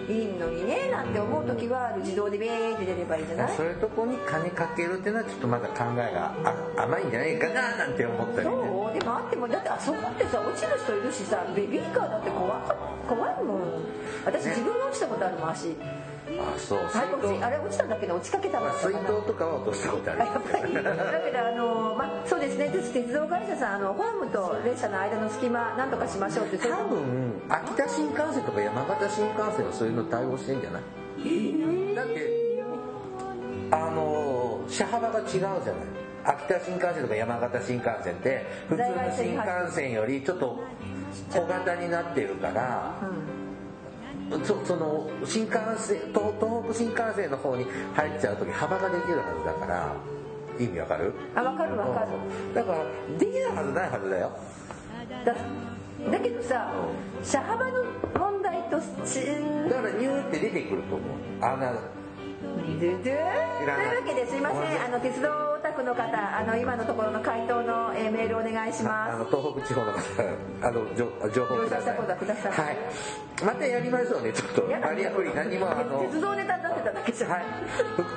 [0.08, 1.08] いいのにねなん。
[1.12, 3.66] て思う時は自動でビーって出ればいいんじゃないそう。
[3.66, 6.32] いうとこに金かけるっていうのはちょっとまだ考えが
[6.76, 8.98] あ甘いんじゃないかななんて思ったりねそう。
[8.98, 12.74] でもあってもだってあそこってさ落ちる人いるしさベビーカーだって怖か
[13.08, 13.60] 怖いもん。
[14.24, 15.74] 私自分が落ちたことあるもん足
[16.38, 16.78] あそう。
[16.84, 22.68] あ水筒れ落ちあれ落ちたんだけど落ちかけたん水筒とかは落としたことありあやっますだけどあのまあそうですね。
[22.70, 26.58] 鉄道会社さんあのホームと列車の間の隙間なんとかしましょうって。
[26.58, 31.94] 多分秋田新幹線とか山形新幹線はそういうの対応してんじゃない？
[31.94, 32.62] だって
[33.72, 35.60] あの車幅が違うじゃない？
[36.22, 40.60] 秋田新幹線とか山形新幹線って普通の新幹線よりちょっと
[41.30, 43.39] 小型になってるからうん
[44.44, 49.92] そその新幹線東東北新幹線の方に入っちゃう時幅ができるはずだから
[50.58, 51.12] 意味わかる？
[51.34, 52.06] あ分かる分かる。
[52.48, 52.54] うん。
[52.54, 52.84] だから
[53.18, 54.30] できないはずないはずだよ。
[55.24, 55.34] だ
[56.10, 56.72] だけどさ
[57.22, 57.84] 車幅の
[58.18, 59.20] 問題とし
[59.68, 61.44] だからニューって出てくると思う。
[61.44, 61.72] 穴
[62.50, 64.82] というわけですいません。
[64.84, 69.18] あの鉄道オタクの方あの今のところの回答の、えーメールお願いしあます。
[69.18, 69.98] の東北地方の方
[70.62, 71.98] あの情情報ください。
[71.98, 72.52] はください。
[72.52, 72.76] はい。
[73.44, 74.62] またやりましょうねちょっと。
[74.62, 77.42] バリアフリー何もあの鉄道ネタになってただけじゃんはい、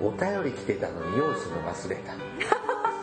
[0.00, 2.12] お便り来てたのに用意するの忘れた。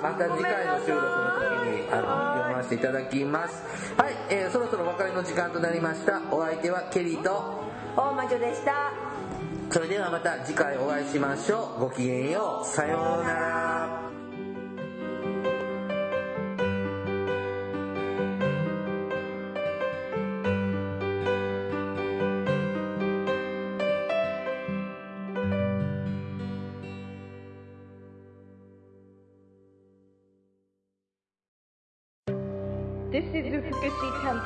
[0.01, 3.63] また次回の収録の時にあの読ませていただきます。
[3.97, 6.21] はい、えーそろそろお別れの時間となりました。
[6.31, 7.63] お相手はケリーと。
[7.97, 8.93] 大魔女でした。
[9.71, 11.81] それではまた次回お会いしましょう。
[11.81, 12.67] ごきげんよう。
[12.67, 14.08] さようなら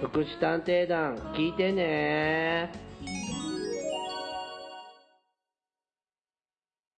[0.00, 2.89] 福祉探偵団聞いてね。